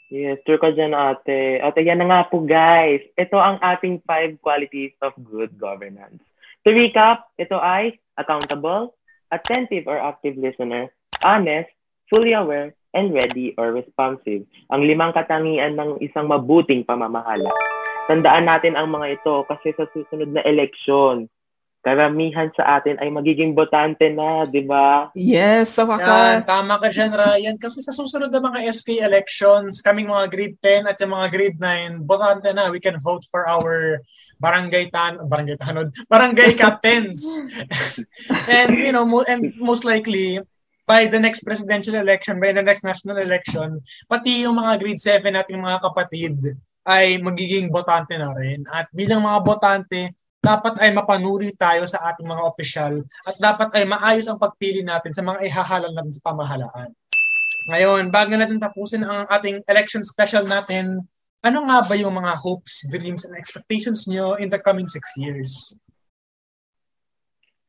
Yes, 0.10 0.38
true 0.46 0.62
ka 0.62 0.70
dyan, 0.70 0.94
ate. 0.94 1.58
Ate, 1.60 1.82
yan 1.82 1.98
na 1.98 2.06
nga 2.06 2.22
po, 2.30 2.46
guys. 2.46 3.02
Ito 3.18 3.42
ang 3.42 3.58
ating 3.58 4.06
five 4.06 4.38
qualities 4.38 4.94
of 5.02 5.18
good 5.18 5.58
governance. 5.58 6.22
To 6.64 6.70
recap, 6.70 7.26
ito 7.36 7.58
ay 7.58 7.98
accountable, 8.14 8.94
attentive 9.34 9.90
or 9.90 9.98
active 9.98 10.38
listener, 10.38 10.94
honest, 11.26 11.70
fully 12.08 12.38
aware, 12.38 12.78
and 12.96 13.12
ready 13.12 13.52
or 13.60 13.76
responsive. 13.76 14.48
Ang 14.72 14.82
limang 14.88 15.12
katangian 15.12 15.76
ng 15.76 16.00
isang 16.00 16.32
mabuting 16.32 16.88
pamamahala. 16.88 17.52
Tandaan 18.08 18.48
natin 18.48 18.80
ang 18.80 18.90
mga 18.90 19.20
ito 19.20 19.44
kasi 19.46 19.76
sa 19.76 19.86
susunod 19.92 20.32
na 20.32 20.42
eleksyon, 20.48 21.28
karamihan 21.86 22.50
sa 22.58 22.82
atin 22.82 22.98
ay 22.98 23.14
magiging 23.14 23.54
botante 23.54 24.10
na, 24.10 24.42
di 24.50 24.66
ba? 24.66 25.14
Yes, 25.14 25.78
sa 25.78 25.86
Yan, 25.86 25.94
wakas. 25.94 26.50
tama 26.50 26.82
ka 26.82 26.90
dyan, 26.90 27.14
Ryan. 27.14 27.56
Kasi 27.62 27.86
sa 27.86 27.94
susunod 27.94 28.34
na 28.34 28.42
mga 28.42 28.74
SK 28.74 29.06
elections, 29.06 29.86
kaming 29.86 30.10
mga 30.10 30.26
grade 30.34 30.58
10 30.58 30.90
at 30.90 30.98
yung 30.98 31.14
mga 31.14 31.28
grade 31.30 31.60
9, 31.62 32.02
botante 32.02 32.50
na, 32.58 32.74
we 32.74 32.82
can 32.82 32.98
vote 32.98 33.22
for 33.30 33.46
our 33.46 34.02
barangay 34.42 34.90
tan, 34.90 35.22
barangay 35.30 35.62
tanod, 35.62 35.94
barangay 36.10 36.58
captains. 36.58 37.46
and, 38.50 38.82
you 38.82 38.90
know, 38.90 39.06
mo- 39.06 39.30
and 39.30 39.54
most 39.62 39.86
likely, 39.86 40.42
by 40.86 41.10
the 41.10 41.18
next 41.18 41.42
presidential 41.42 41.98
election, 41.98 42.38
by 42.38 42.54
the 42.54 42.62
next 42.62 42.86
national 42.86 43.18
election, 43.18 43.82
pati 44.06 44.46
yung 44.46 44.62
mga 44.62 44.78
grade 44.80 45.02
7 45.02 45.26
nating 45.34 45.60
mga 45.62 45.82
kapatid 45.82 46.38
ay 46.86 47.18
magiging 47.18 47.74
botante 47.74 48.14
na 48.16 48.30
rin. 48.38 48.62
At 48.70 48.86
bilang 48.94 49.26
mga 49.26 49.42
botante, 49.42 50.14
dapat 50.46 50.78
ay 50.78 50.94
mapanuri 50.94 51.50
tayo 51.58 51.90
sa 51.90 52.14
ating 52.14 52.30
mga 52.30 52.46
opisyal 52.46 53.02
at 53.26 53.36
dapat 53.42 53.74
ay 53.74 53.84
maayos 53.90 54.30
ang 54.30 54.38
pagpili 54.38 54.86
natin 54.86 55.10
sa 55.10 55.26
mga 55.26 55.42
ihahalal 55.42 55.90
natin 55.90 56.14
sa 56.14 56.26
pamahalaan. 56.30 56.94
Ngayon, 57.74 58.14
bago 58.14 58.38
natin 58.38 58.62
tapusin 58.62 59.02
ang 59.02 59.26
ating 59.26 59.66
election 59.66 60.06
special 60.06 60.46
natin, 60.46 61.02
ano 61.42 61.66
nga 61.66 61.82
ba 61.82 61.98
yung 61.98 62.14
mga 62.14 62.38
hopes, 62.38 62.86
dreams, 62.94 63.26
and 63.26 63.34
expectations 63.34 64.06
nyo 64.06 64.38
in 64.38 64.54
the 64.54 64.62
coming 64.62 64.86
six 64.86 65.18
years? 65.18 65.74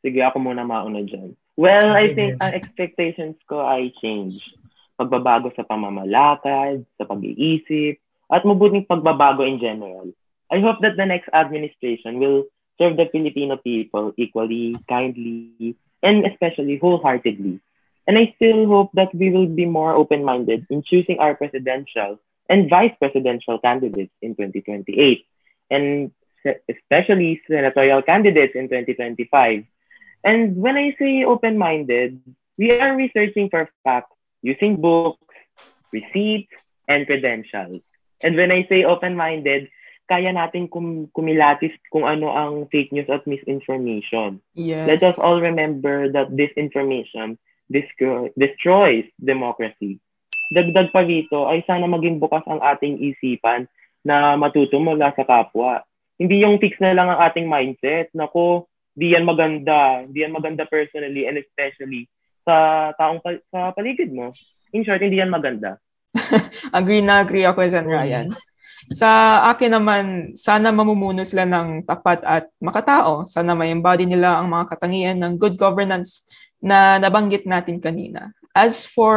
Sige, 0.04 0.20
ako 0.20 0.36
muna 0.36 0.68
mauna 0.68 1.00
dyan. 1.00 1.32
Well, 1.56 1.96
I 1.96 2.12
think 2.12 2.36
ang 2.44 2.52
expectations 2.52 3.40
ko 3.48 3.64
ay 3.64 3.88
change. 3.96 4.52
Pagbabago 5.00 5.52
sa 5.56 5.64
pamamalakad, 5.64 6.84
sa 7.00 7.04
pag-iisip, 7.08 7.96
at 8.28 8.44
mabuting 8.44 8.84
pagbabago 8.84 9.44
in 9.44 9.56
general. 9.60 10.12
I 10.52 10.60
hope 10.60 10.84
that 10.84 11.00
the 11.00 11.08
next 11.08 11.32
administration 11.32 12.20
will 12.20 12.44
serve 12.78 12.96
the 12.96 13.08
Filipino 13.08 13.56
people 13.56 14.12
equally, 14.16 14.76
kindly, 14.88 15.76
and 16.04 16.28
especially 16.28 16.76
wholeheartedly. 16.76 17.60
And 18.06 18.14
I 18.18 18.36
still 18.36 18.68
hope 18.68 18.92
that 18.94 19.10
we 19.16 19.32
will 19.32 19.48
be 19.48 19.66
more 19.66 19.96
open-minded 19.96 20.68
in 20.70 20.84
choosing 20.84 21.18
our 21.18 21.34
presidential 21.34 22.20
and 22.48 22.70
vice 22.70 22.94
presidential 23.00 23.58
candidates 23.58 24.14
in 24.22 24.36
2028, 24.36 25.26
and 25.70 26.12
especially 26.68 27.42
senatorial 27.48 28.02
candidates 28.02 28.54
in 28.54 28.68
2025. 28.68 29.64
And 30.26 30.58
when 30.58 30.74
I 30.74 30.90
say 30.98 31.22
open-minded, 31.22 32.18
we 32.58 32.74
are 32.74 32.98
researching 32.98 33.46
for 33.46 33.70
facts 33.86 34.10
using 34.42 34.82
books, 34.82 35.22
receipts, 35.94 36.50
and 36.90 37.06
credentials. 37.06 37.86
And 38.26 38.34
when 38.34 38.50
I 38.50 38.66
say 38.66 38.82
open-minded, 38.82 39.70
kaya 40.10 40.30
natin 40.34 40.66
kum- 40.70 41.10
kumilatis 41.14 41.74
kung 41.90 42.06
ano 42.06 42.30
ang 42.34 42.66
fake 42.70 42.90
news 42.90 43.10
at 43.10 43.26
misinformation. 43.26 44.42
Yes. 44.54 44.86
Let 44.86 45.02
us 45.02 45.18
all 45.18 45.38
remember 45.42 46.10
that 46.10 46.34
disinformation 46.34 47.38
destroy- 47.70 48.30
destroys 48.38 49.06
democracy. 49.18 49.98
Dagdag 50.54 50.94
pa 50.94 51.02
rito 51.02 51.50
ay 51.50 51.66
sana 51.66 51.90
maging 51.90 52.22
bukas 52.22 52.46
ang 52.46 52.62
ating 52.62 53.02
isipan 53.02 53.66
na 54.06 54.38
matuto 54.38 54.78
mula 54.78 55.10
sa 55.18 55.26
kapwa. 55.26 55.82
Hindi 56.22 56.46
yung 56.46 56.62
fix 56.62 56.78
na 56.78 56.94
lang 56.94 57.10
ang 57.10 57.18
ating 57.26 57.50
mindset. 57.50 58.14
Nako, 58.14 58.70
di 58.96 59.12
yan 59.12 59.28
maganda. 59.28 60.08
Di 60.08 60.24
yan 60.24 60.32
maganda 60.32 60.64
personally 60.64 61.28
and 61.28 61.36
especially 61.36 62.08
sa 62.42 62.90
taong 62.96 63.20
pa- 63.20 63.44
sa 63.52 63.70
paligid 63.76 64.08
mo. 64.10 64.32
In 64.72 64.82
short, 64.82 65.04
hindi 65.04 65.20
yan 65.20 65.30
maganda. 65.30 65.76
agree 66.78 67.04
na 67.04 67.20
agree 67.20 67.44
ako 67.44 67.68
dyan, 67.68 67.86
Ryan. 67.86 68.26
Sa 68.96 69.42
akin 69.52 69.72
naman, 69.76 70.04
sana 70.38 70.70
mamumuno 70.70 71.24
sila 71.26 71.44
ng 71.44 71.84
tapat 71.84 72.22
at 72.24 72.44
makatao. 72.62 73.28
Sana 73.28 73.52
may 73.52 73.72
embody 73.72 74.08
nila 74.08 74.40
ang 74.40 74.48
mga 74.48 74.72
katangian 74.72 75.18
ng 75.20 75.36
good 75.36 75.58
governance 75.60 76.24
na 76.62 76.96
nabanggit 76.96 77.44
natin 77.44 77.82
kanina. 77.82 78.32
As 78.56 78.88
for 78.88 79.16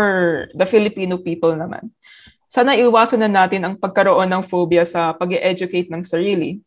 the 0.55 0.67
Filipino 0.67 1.21
people 1.21 1.55
naman, 1.55 1.91
sana 2.49 2.73
iwasan 2.73 3.23
na 3.23 3.31
natin 3.31 3.61
ang 3.63 3.75
pagkaroon 3.77 4.27
ng 4.27 4.43
phobia 4.49 4.83
sa 4.83 5.13
pag 5.13 5.29
educate 5.37 5.87
ng 5.87 6.01
sarili. 6.01 6.59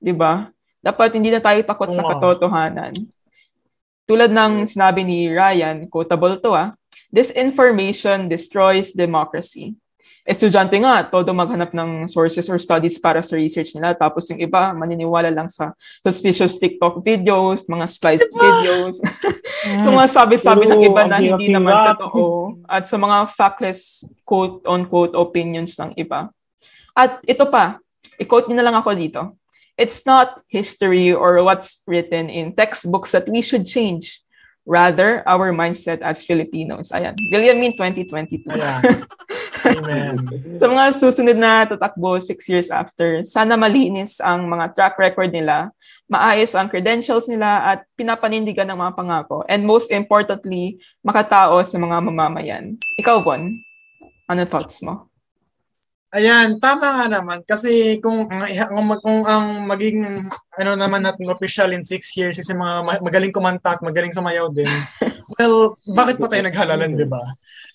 'Di 0.00 0.16
ba? 0.16 0.48
Dapat 0.86 1.18
hindi 1.18 1.34
na 1.34 1.42
tayo 1.42 1.58
takot 1.66 1.90
sa 1.90 2.06
katotohanan. 2.06 2.94
Tulad 4.06 4.30
ng 4.30 4.70
sinabi 4.70 5.02
ni 5.02 5.26
Ryan, 5.26 5.90
quotable 5.90 6.38
to 6.38 6.54
ah, 6.54 6.78
disinformation 7.10 8.30
destroys 8.30 8.94
democracy. 8.94 9.74
Estudyante 10.26 10.74
nga, 10.82 11.06
todo 11.06 11.30
maghanap 11.30 11.70
ng 11.70 12.10
sources 12.10 12.50
or 12.50 12.58
studies 12.58 12.98
para 12.98 13.22
sa 13.22 13.38
research 13.38 13.78
nila. 13.78 13.94
Tapos 13.94 14.26
yung 14.26 14.42
iba, 14.42 14.74
maniniwala 14.74 15.30
lang 15.30 15.46
sa 15.46 15.70
suspicious 16.02 16.58
TikTok 16.58 16.98
videos, 17.02 17.62
mga 17.70 17.86
spliced 17.86 18.30
videos. 18.34 18.98
so 19.82 19.94
mga 19.94 20.10
sabi-sabi 20.10 20.66
ng 20.66 20.82
iba 20.82 21.02
na 21.06 21.22
hindi 21.22 21.46
naman 21.46 21.94
totoo. 21.94 22.58
At 22.66 22.90
sa 22.90 22.98
mga 22.98 23.30
factless 23.38 24.02
quote-on-quote 24.26 25.14
opinions 25.14 25.78
ng 25.78 25.94
iba. 25.94 26.26
At 26.90 27.22
ito 27.22 27.46
pa, 27.46 27.78
i-quote 28.18 28.50
niyo 28.50 28.58
na 28.58 28.66
lang 28.66 28.74
ako 28.82 28.98
dito. 28.98 29.38
It's 29.76 30.08
not 30.08 30.40
history 30.48 31.12
or 31.12 31.44
what's 31.44 31.84
written 31.84 32.32
in 32.32 32.56
textbooks 32.56 33.12
that 33.12 33.28
we 33.28 33.44
should 33.44 33.68
change. 33.68 34.24
Rather, 34.66 35.22
our 35.30 35.54
mindset 35.54 36.02
as 36.02 36.26
Filipinos. 36.26 36.90
Ayan. 36.90 37.14
Williamin 37.30 37.78
2022. 37.78 38.50
Ayan. 38.50 39.06
Amen. 39.78 40.14
Sa 40.58 40.66
mga 40.66 40.84
susunod 40.96 41.38
na 41.38 41.66
tatakbo 41.68 42.18
six 42.18 42.50
years 42.50 42.68
after, 42.72 43.22
sana 43.22 43.54
malinis 43.54 44.18
ang 44.18 44.50
mga 44.50 44.74
track 44.74 44.98
record 44.98 45.30
nila, 45.30 45.70
maayos 46.10 46.54
ang 46.54 46.66
credentials 46.66 47.30
nila 47.30 47.76
at 47.76 47.78
pinapanindigan 47.94 48.66
ng 48.66 48.78
mga 48.78 48.92
pangako. 48.94 49.46
And 49.46 49.62
most 49.62 49.90
importantly, 49.94 50.82
makatao 51.02 51.62
sa 51.62 51.78
mga 51.78 51.96
mamamayan. 52.02 52.74
Ikaw, 52.98 53.22
Bon, 53.22 53.42
ano 54.26 54.42
thoughts 54.46 54.82
mo? 54.82 55.10
Ayan, 56.16 56.56
tama 56.56 56.96
nga 56.96 57.06
naman. 57.12 57.44
Kasi 57.44 58.00
kung, 58.00 58.24
kung, 58.24 58.88
kung 59.04 59.20
ang 59.28 59.68
maging 59.68 60.00
ano 60.56 60.70
naman 60.72 61.04
natin 61.04 61.28
official 61.28 61.76
in 61.76 61.84
six 61.84 62.16
years 62.16 62.40
is 62.40 62.48
mga 62.48 62.74
ma- 62.80 63.02
magaling 63.04 63.34
kumanta 63.36 63.76
at 63.76 63.84
magaling 63.84 64.16
sumayaw 64.16 64.48
din, 64.48 64.68
well, 65.36 65.76
bakit 65.92 66.16
pa 66.16 66.32
tayo 66.32 66.48
naghalalan, 66.48 66.96
di 66.96 67.04
ba? 67.04 67.20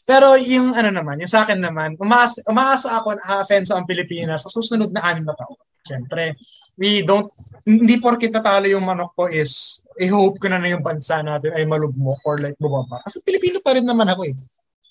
Pero 0.10 0.34
yung 0.42 0.74
ano 0.74 0.90
naman, 0.90 1.22
yung 1.22 1.30
sa 1.30 1.46
akin 1.46 1.62
naman, 1.62 1.94
umaasa, 2.02 2.42
umaasa 2.50 2.98
ako 2.98 3.22
na 3.22 3.38
aasenso 3.38 3.78
ang 3.78 3.86
Pilipinas 3.86 4.42
sa 4.42 4.50
susunod 4.50 4.90
na 4.90 5.06
anim 5.06 5.22
na 5.22 5.38
taon. 5.38 5.62
Siyempre, 5.86 6.34
we 6.82 7.06
don't, 7.06 7.30
hindi 7.62 8.02
porkit 8.02 8.34
natalo 8.34 8.66
yung 8.66 8.82
manok 8.82 9.14
ko 9.14 9.30
is, 9.30 9.86
i-hope 10.02 10.42
ko 10.42 10.50
na 10.50 10.58
na 10.58 10.74
yung 10.74 10.82
bansa 10.82 11.22
natin 11.22 11.54
ay 11.54 11.70
malugmok 11.70 12.18
or 12.26 12.42
like 12.42 12.58
bumaba. 12.58 13.06
Kasi 13.06 13.22
Pilipino 13.22 13.62
pa 13.62 13.78
rin 13.78 13.86
naman 13.86 14.10
ako 14.10 14.34
eh. 14.34 14.36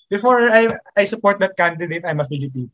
Before 0.07 0.47
I, 0.47 0.71
I 0.95 1.03
support 1.03 1.35
that 1.43 1.59
candidate, 1.59 2.07
I'm 2.07 2.23
a 2.23 2.27
Filipino. 2.27 2.71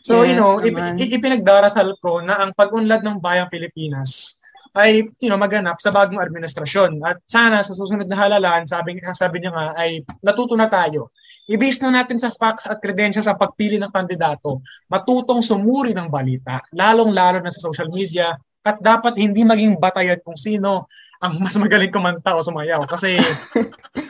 So, 0.00 0.24
you 0.24 0.32
Yes 0.34 0.40
know, 0.40 0.58
ip- 0.64 0.76
naman. 0.76 0.96
ipinagdarasal 0.98 2.00
ko 2.00 2.24
na 2.24 2.40
ang 2.40 2.56
pag-unlad 2.56 3.04
ng 3.04 3.20
bayang 3.20 3.52
Pilipinas 3.52 4.40
ay, 4.70 5.02
you 5.18 5.26
know, 5.26 5.38
maganap 5.40 5.82
sa 5.82 5.90
bagong 5.90 6.22
administrasyon. 6.22 7.02
At 7.02 7.18
sana 7.26 7.58
sa 7.66 7.74
susunod 7.74 8.06
na 8.06 8.18
halalan, 8.18 8.66
sabi, 8.70 9.02
sabi 9.14 9.42
niya 9.42 9.50
nga, 9.50 9.66
ay 9.74 10.06
natuto 10.22 10.54
na 10.54 10.70
tayo. 10.70 11.10
I-base 11.50 11.82
na 11.82 12.02
natin 12.02 12.22
sa 12.22 12.30
facts 12.30 12.70
at 12.70 12.78
credentials 12.78 13.26
ang 13.26 13.34
pagpili 13.34 13.74
ng 13.82 13.90
kandidato. 13.90 14.62
Matutong 14.86 15.42
sumuri 15.42 15.90
ng 15.90 16.06
balita, 16.06 16.62
lalong-lalo 16.70 17.42
na 17.42 17.50
sa 17.50 17.58
social 17.58 17.90
media. 17.90 18.30
At 18.62 18.78
dapat 18.78 19.18
hindi 19.18 19.42
maging 19.42 19.74
batayan 19.74 20.22
kung 20.22 20.38
sino 20.38 20.86
ang 21.18 21.42
mas 21.42 21.58
magaling 21.58 21.90
kumanta 21.90 22.38
o 22.38 22.44
sumayaw. 22.44 22.86
Kasi, 22.86 23.18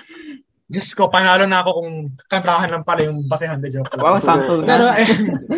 Diyos 0.70 0.94
ko, 0.94 1.10
panalo 1.10 1.50
na 1.50 1.66
ako 1.66 1.82
kung 1.82 1.92
kantahan 2.30 2.70
lang 2.70 2.86
pala 2.86 3.02
yung 3.02 3.26
basehan 3.26 3.58
de 3.58 3.74
joke. 3.74 3.90
Wow, 3.98 4.22
Pero, 4.22 4.86
eh, 4.94 5.08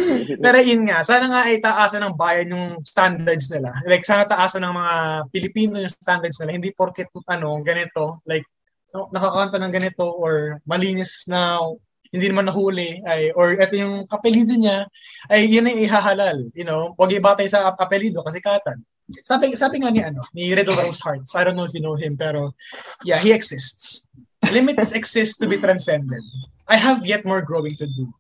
pero 0.44 0.56
yun 0.64 0.88
nga, 0.88 1.04
sana 1.04 1.28
nga 1.28 1.44
ay 1.52 1.60
taasan 1.60 2.08
ng 2.08 2.16
bayan 2.16 2.56
yung 2.56 2.66
standards 2.80 3.52
nila. 3.52 3.76
Like, 3.84 4.08
sana 4.08 4.24
taasan 4.24 4.64
ng 4.64 4.72
mga 4.72 4.94
Pilipino 5.28 5.76
yung 5.76 5.92
standards 5.92 6.40
nila. 6.40 6.56
Hindi 6.56 6.72
porket, 6.72 7.12
ano, 7.28 7.60
ganito, 7.60 8.24
like, 8.24 8.48
nakakanta 9.12 9.60
ng 9.60 9.72
ganito 9.72 10.04
or 10.16 10.60
malinis 10.64 11.28
na 11.28 11.60
hindi 12.12 12.28
naman 12.28 12.44
nahuli 12.44 13.00
ay 13.08 13.32
or 13.32 13.56
ito 13.56 13.72
yung 13.72 14.04
apelido 14.12 14.52
niya 14.52 14.84
ay 15.32 15.48
yun 15.48 15.64
ang 15.64 15.80
ihahalal 15.80 16.38
you 16.52 16.60
know 16.60 16.92
wag 17.00 17.08
ibatay 17.08 17.48
sa 17.48 17.72
ap- 17.72 17.80
apelido 17.80 18.20
kasi 18.20 18.36
katan 18.36 18.84
sabi 19.24 19.56
sabi 19.56 19.80
nga 19.80 19.88
ni 19.88 20.04
ano 20.04 20.20
ni 20.36 20.52
Riddle 20.52 20.76
Rose 20.76 21.00
Hearts 21.00 21.32
I 21.32 21.48
don't 21.48 21.56
know 21.56 21.64
if 21.64 21.72
you 21.72 21.80
know 21.80 21.96
him 21.96 22.20
pero 22.20 22.52
yeah 23.08 23.16
he 23.16 23.32
exists 23.32 24.12
limits 24.50 24.92
exist 24.92 25.38
to 25.38 25.46
be 25.48 25.58
transcended 25.58 26.22
I 26.68 26.76
have 26.76 27.06
yet 27.06 27.24
more 27.24 27.42
growing 27.42 27.76
to 27.76 27.86
do 27.86 28.12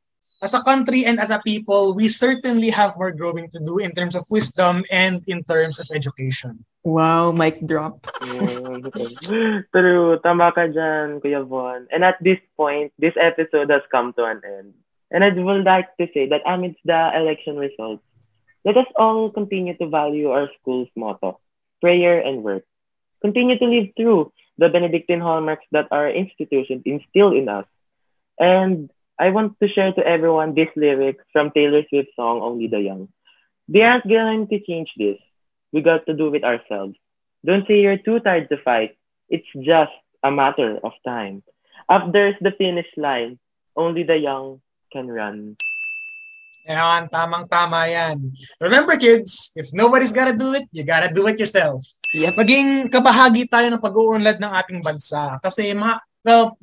as 0.42 0.52
a 0.54 0.62
country 0.66 1.06
and 1.06 1.22
as 1.22 1.30
a 1.30 1.38
people, 1.38 1.94
we 1.94 2.10
certainly 2.10 2.68
have 2.70 2.98
more 2.98 3.14
growing 3.14 3.48
to 3.54 3.60
do 3.62 3.78
in 3.78 3.94
terms 3.94 4.18
of 4.18 4.26
wisdom 4.28 4.82
and 4.90 5.22
in 5.30 5.46
terms 5.46 5.78
of 5.78 5.86
education. 5.94 6.66
Wow, 6.82 7.30
mic 7.30 7.62
drop. 7.64 8.02
True. 9.70 10.18
Tama 10.18 10.50
ka 10.50 10.66
dyan, 10.66 11.22
Kuya 11.22 11.46
Von. 11.46 11.86
And 11.94 12.02
at 12.02 12.18
this 12.18 12.42
point, 12.58 12.90
this 12.98 13.14
episode 13.14 13.70
has 13.70 13.86
come 13.94 14.12
to 14.18 14.26
an 14.26 14.42
end. 14.42 14.74
And 15.14 15.22
I 15.22 15.30
would 15.30 15.62
like 15.62 15.94
to 16.02 16.10
say 16.10 16.26
that 16.34 16.42
amidst 16.42 16.82
the 16.84 17.14
election 17.14 17.54
results, 17.54 18.02
let 18.66 18.76
us 18.76 18.90
all 18.98 19.30
continue 19.30 19.78
to 19.78 19.86
value 19.86 20.34
our 20.34 20.50
school's 20.58 20.90
motto, 20.98 21.38
prayer 21.80 22.18
and 22.18 22.42
work. 22.42 22.66
Continue 23.22 23.58
to 23.62 23.66
live 23.66 23.94
through 23.94 24.32
the 24.58 24.68
Benedictine 24.68 25.20
hallmarks 25.20 25.64
that 25.72 25.88
our 25.90 26.08
institution 26.08 26.82
instilled 26.84 27.34
in 27.34 27.48
us. 27.48 27.66
And 28.38 28.90
I 29.18 29.30
want 29.30 29.58
to 29.60 29.68
share 29.68 29.92
to 29.92 30.06
everyone 30.06 30.54
this 30.54 30.68
lyrics 30.76 31.24
from 31.32 31.50
Taylor 31.50 31.82
Swift's 31.88 32.16
song 32.16 32.40
Only 32.42 32.66
the 32.66 32.80
Young. 32.80 33.08
They 33.68 33.82
aren't 33.82 34.08
going 34.08 34.48
to 34.48 34.60
change 34.60 34.90
this. 34.96 35.18
We 35.72 35.80
got 35.80 36.06
to 36.06 36.14
do 36.14 36.34
it 36.34 36.44
ourselves. 36.44 36.96
Don't 37.44 37.66
say 37.66 37.80
you're 37.80 37.98
too 37.98 38.20
tired 38.20 38.48
to 38.50 38.56
fight. 38.62 38.96
It's 39.28 39.48
just 39.56 39.92
a 40.22 40.30
matter 40.30 40.78
of 40.82 40.92
time. 41.04 41.42
Up 41.88 42.12
there's 42.12 42.36
the 42.40 42.52
finish 42.52 42.86
line. 42.96 43.38
Only 43.74 44.02
the 44.02 44.16
young 44.16 44.60
can 44.92 45.08
run. 45.08 45.56
Ayan, 46.62 47.10
tamang-tama 47.10 47.90
yan. 47.90 48.22
Remember 48.62 48.94
kids, 48.94 49.50
if 49.58 49.66
nobody's 49.74 50.14
gotta 50.14 50.30
do 50.30 50.54
it, 50.54 50.70
you 50.70 50.86
gotta 50.86 51.10
do 51.10 51.26
it 51.26 51.34
yourself. 51.34 51.82
Yep. 52.14 52.38
Maging 52.38 52.86
kabahagi 52.86 53.50
tayo 53.50 53.66
ng 53.66 53.82
pag-uunlad 53.82 54.38
ng 54.38 54.52
ating 54.62 54.78
bansa. 54.78 55.42
Kasi, 55.42 55.74
ma, 55.74 55.98
well, 56.22 56.54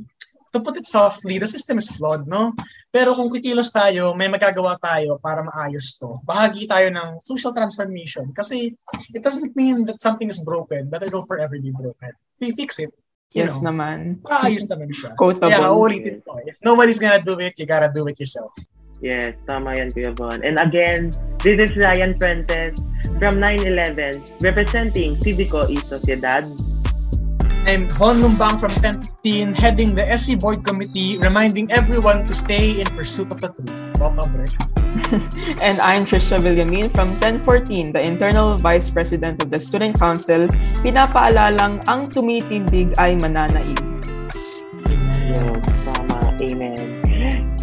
to 0.55 0.63
put 0.63 0.79
it 0.79 0.87
softly, 0.87 1.35
the 1.35 1.47
system 1.47 1.77
is 1.77 1.91
flawed, 1.91 2.25
no? 2.31 2.55
Pero 2.89 3.11
kung 3.13 3.29
kikilos 3.29 3.69
tayo, 3.75 4.15
may 4.15 4.31
magagawa 4.31 4.79
tayo 4.79 5.19
para 5.21 5.43
maayos 5.43 5.99
to. 5.99 6.17
Bahagi 6.23 6.65
tayo 6.65 6.87
ng 6.89 7.19
social 7.19 7.51
transformation. 7.51 8.31
Kasi 8.31 8.73
it 9.13 9.21
doesn't 9.21 9.51
mean 9.53 9.83
that 9.85 9.99
something 9.99 10.31
is 10.31 10.41
broken, 10.41 10.87
that 10.89 11.03
it 11.03 11.11
will 11.11 11.27
forever 11.27 11.59
be 11.59 11.75
broken. 11.75 12.15
We 12.39 12.55
fix 12.55 12.79
it. 12.79 12.89
You 13.29 13.45
Yes 13.45 13.61
know, 13.61 13.69
naman. 13.69 14.25
maayos 14.25 14.65
naman 14.65 14.89
siya. 14.89 15.13
Quotable. 15.13 15.53
Kaya 15.53 15.69
uulitin 15.69 16.25
ko. 16.25 16.41
If 16.41 16.57
nobody's 16.65 16.97
gonna 16.97 17.21
do 17.21 17.37
it, 17.37 17.53
you 17.61 17.69
gotta 17.69 17.91
do 17.93 18.09
it 18.09 18.17
yourself. 18.17 18.49
Yes, 18.99 19.39
tama 19.47 19.79
yan, 19.79 19.87
Kuya 19.95 20.11
Bon. 20.11 20.43
And 20.43 20.59
again, 20.59 21.15
this 21.39 21.55
is 21.55 21.71
Ryan 21.79 22.19
Fuentes 22.19 22.75
from 23.15 23.39
9-11, 23.39 24.43
representing 24.43 25.15
Civico 25.23 25.63
E 25.71 25.79
Sociedad. 25.87 26.43
I'm 27.63 27.87
Hon 27.95 28.19
Lumbang 28.19 28.59
from 28.59 28.71
1015, 28.75 29.55
heading 29.55 29.95
the 29.95 30.03
SC 30.17 30.39
Board 30.39 30.65
Committee, 30.65 31.15
reminding 31.19 31.71
everyone 31.71 32.27
to 32.27 32.35
stay 32.35 32.75
in 32.75 32.87
pursuit 32.91 33.31
of 33.31 33.39
the 33.39 33.49
truth. 33.55 33.95
Welcome. 33.99 34.35
And 35.63 35.79
I'm 35.79 36.03
Trisha 36.03 36.41
Villamin 36.41 36.91
from 36.91 37.07
1014, 37.23 37.93
the 37.93 38.01
Internal 38.03 38.57
Vice 38.57 38.89
President 38.89 39.43
of 39.43 39.51
the 39.51 39.59
Student 39.59 39.99
Council. 39.99 40.47
Pinapaalalang 40.83 41.87
ang 41.87 42.11
tumitindig 42.11 42.97
ay 42.99 43.15
mananaig. 43.15 43.79
Yes. 45.29 45.98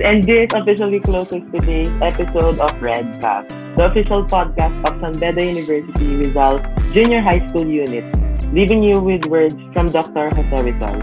And 0.00 0.22
this 0.22 0.52
officially 0.52 1.00
closes 1.00 1.40
today's 1.48 1.90
episode 2.04 2.60
of 2.60 2.72
Redcast, 2.84 3.56
the 3.76 3.88
official 3.88 4.24
podcast 4.26 4.76
of 4.84 5.00
San 5.00 5.14
Beda 5.16 5.40
University 5.40 6.16
Rizal 6.16 6.60
Junior 6.92 7.22
High 7.22 7.40
School 7.48 7.64
Unit, 7.64 8.04
leaving 8.52 8.82
you 8.82 9.00
with 9.00 9.24
words 9.26 9.56
from 9.72 9.88
Dr. 9.88 10.28
Jose 10.36 10.58
Rizal. 10.60 11.00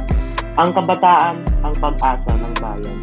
Ang 0.62 0.70
kabataan, 0.78 1.42
ang 1.66 1.74
pag-asa 1.82 2.32
ng 2.38 2.54
bayan. 2.62 2.98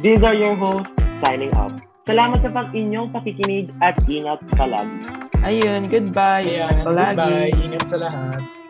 These 0.00 0.24
are 0.24 0.32
your 0.32 0.56
hosts, 0.56 0.88
signing 1.20 1.52
off. 1.52 1.76
Salamat 2.08 2.40
sa 2.40 2.48
pag-inyong 2.48 3.12
pakikinig 3.12 3.68
at 3.84 4.00
ingat 4.08 4.40
palagi. 4.56 5.28
Ayun, 5.44 5.92
goodbye. 5.92 6.48
Ayan, 6.48 6.88
Palagi. 6.88 7.20
goodbye. 7.20 7.52
Ingat 7.60 7.84
sa 7.84 7.96
lahat. 8.00 8.63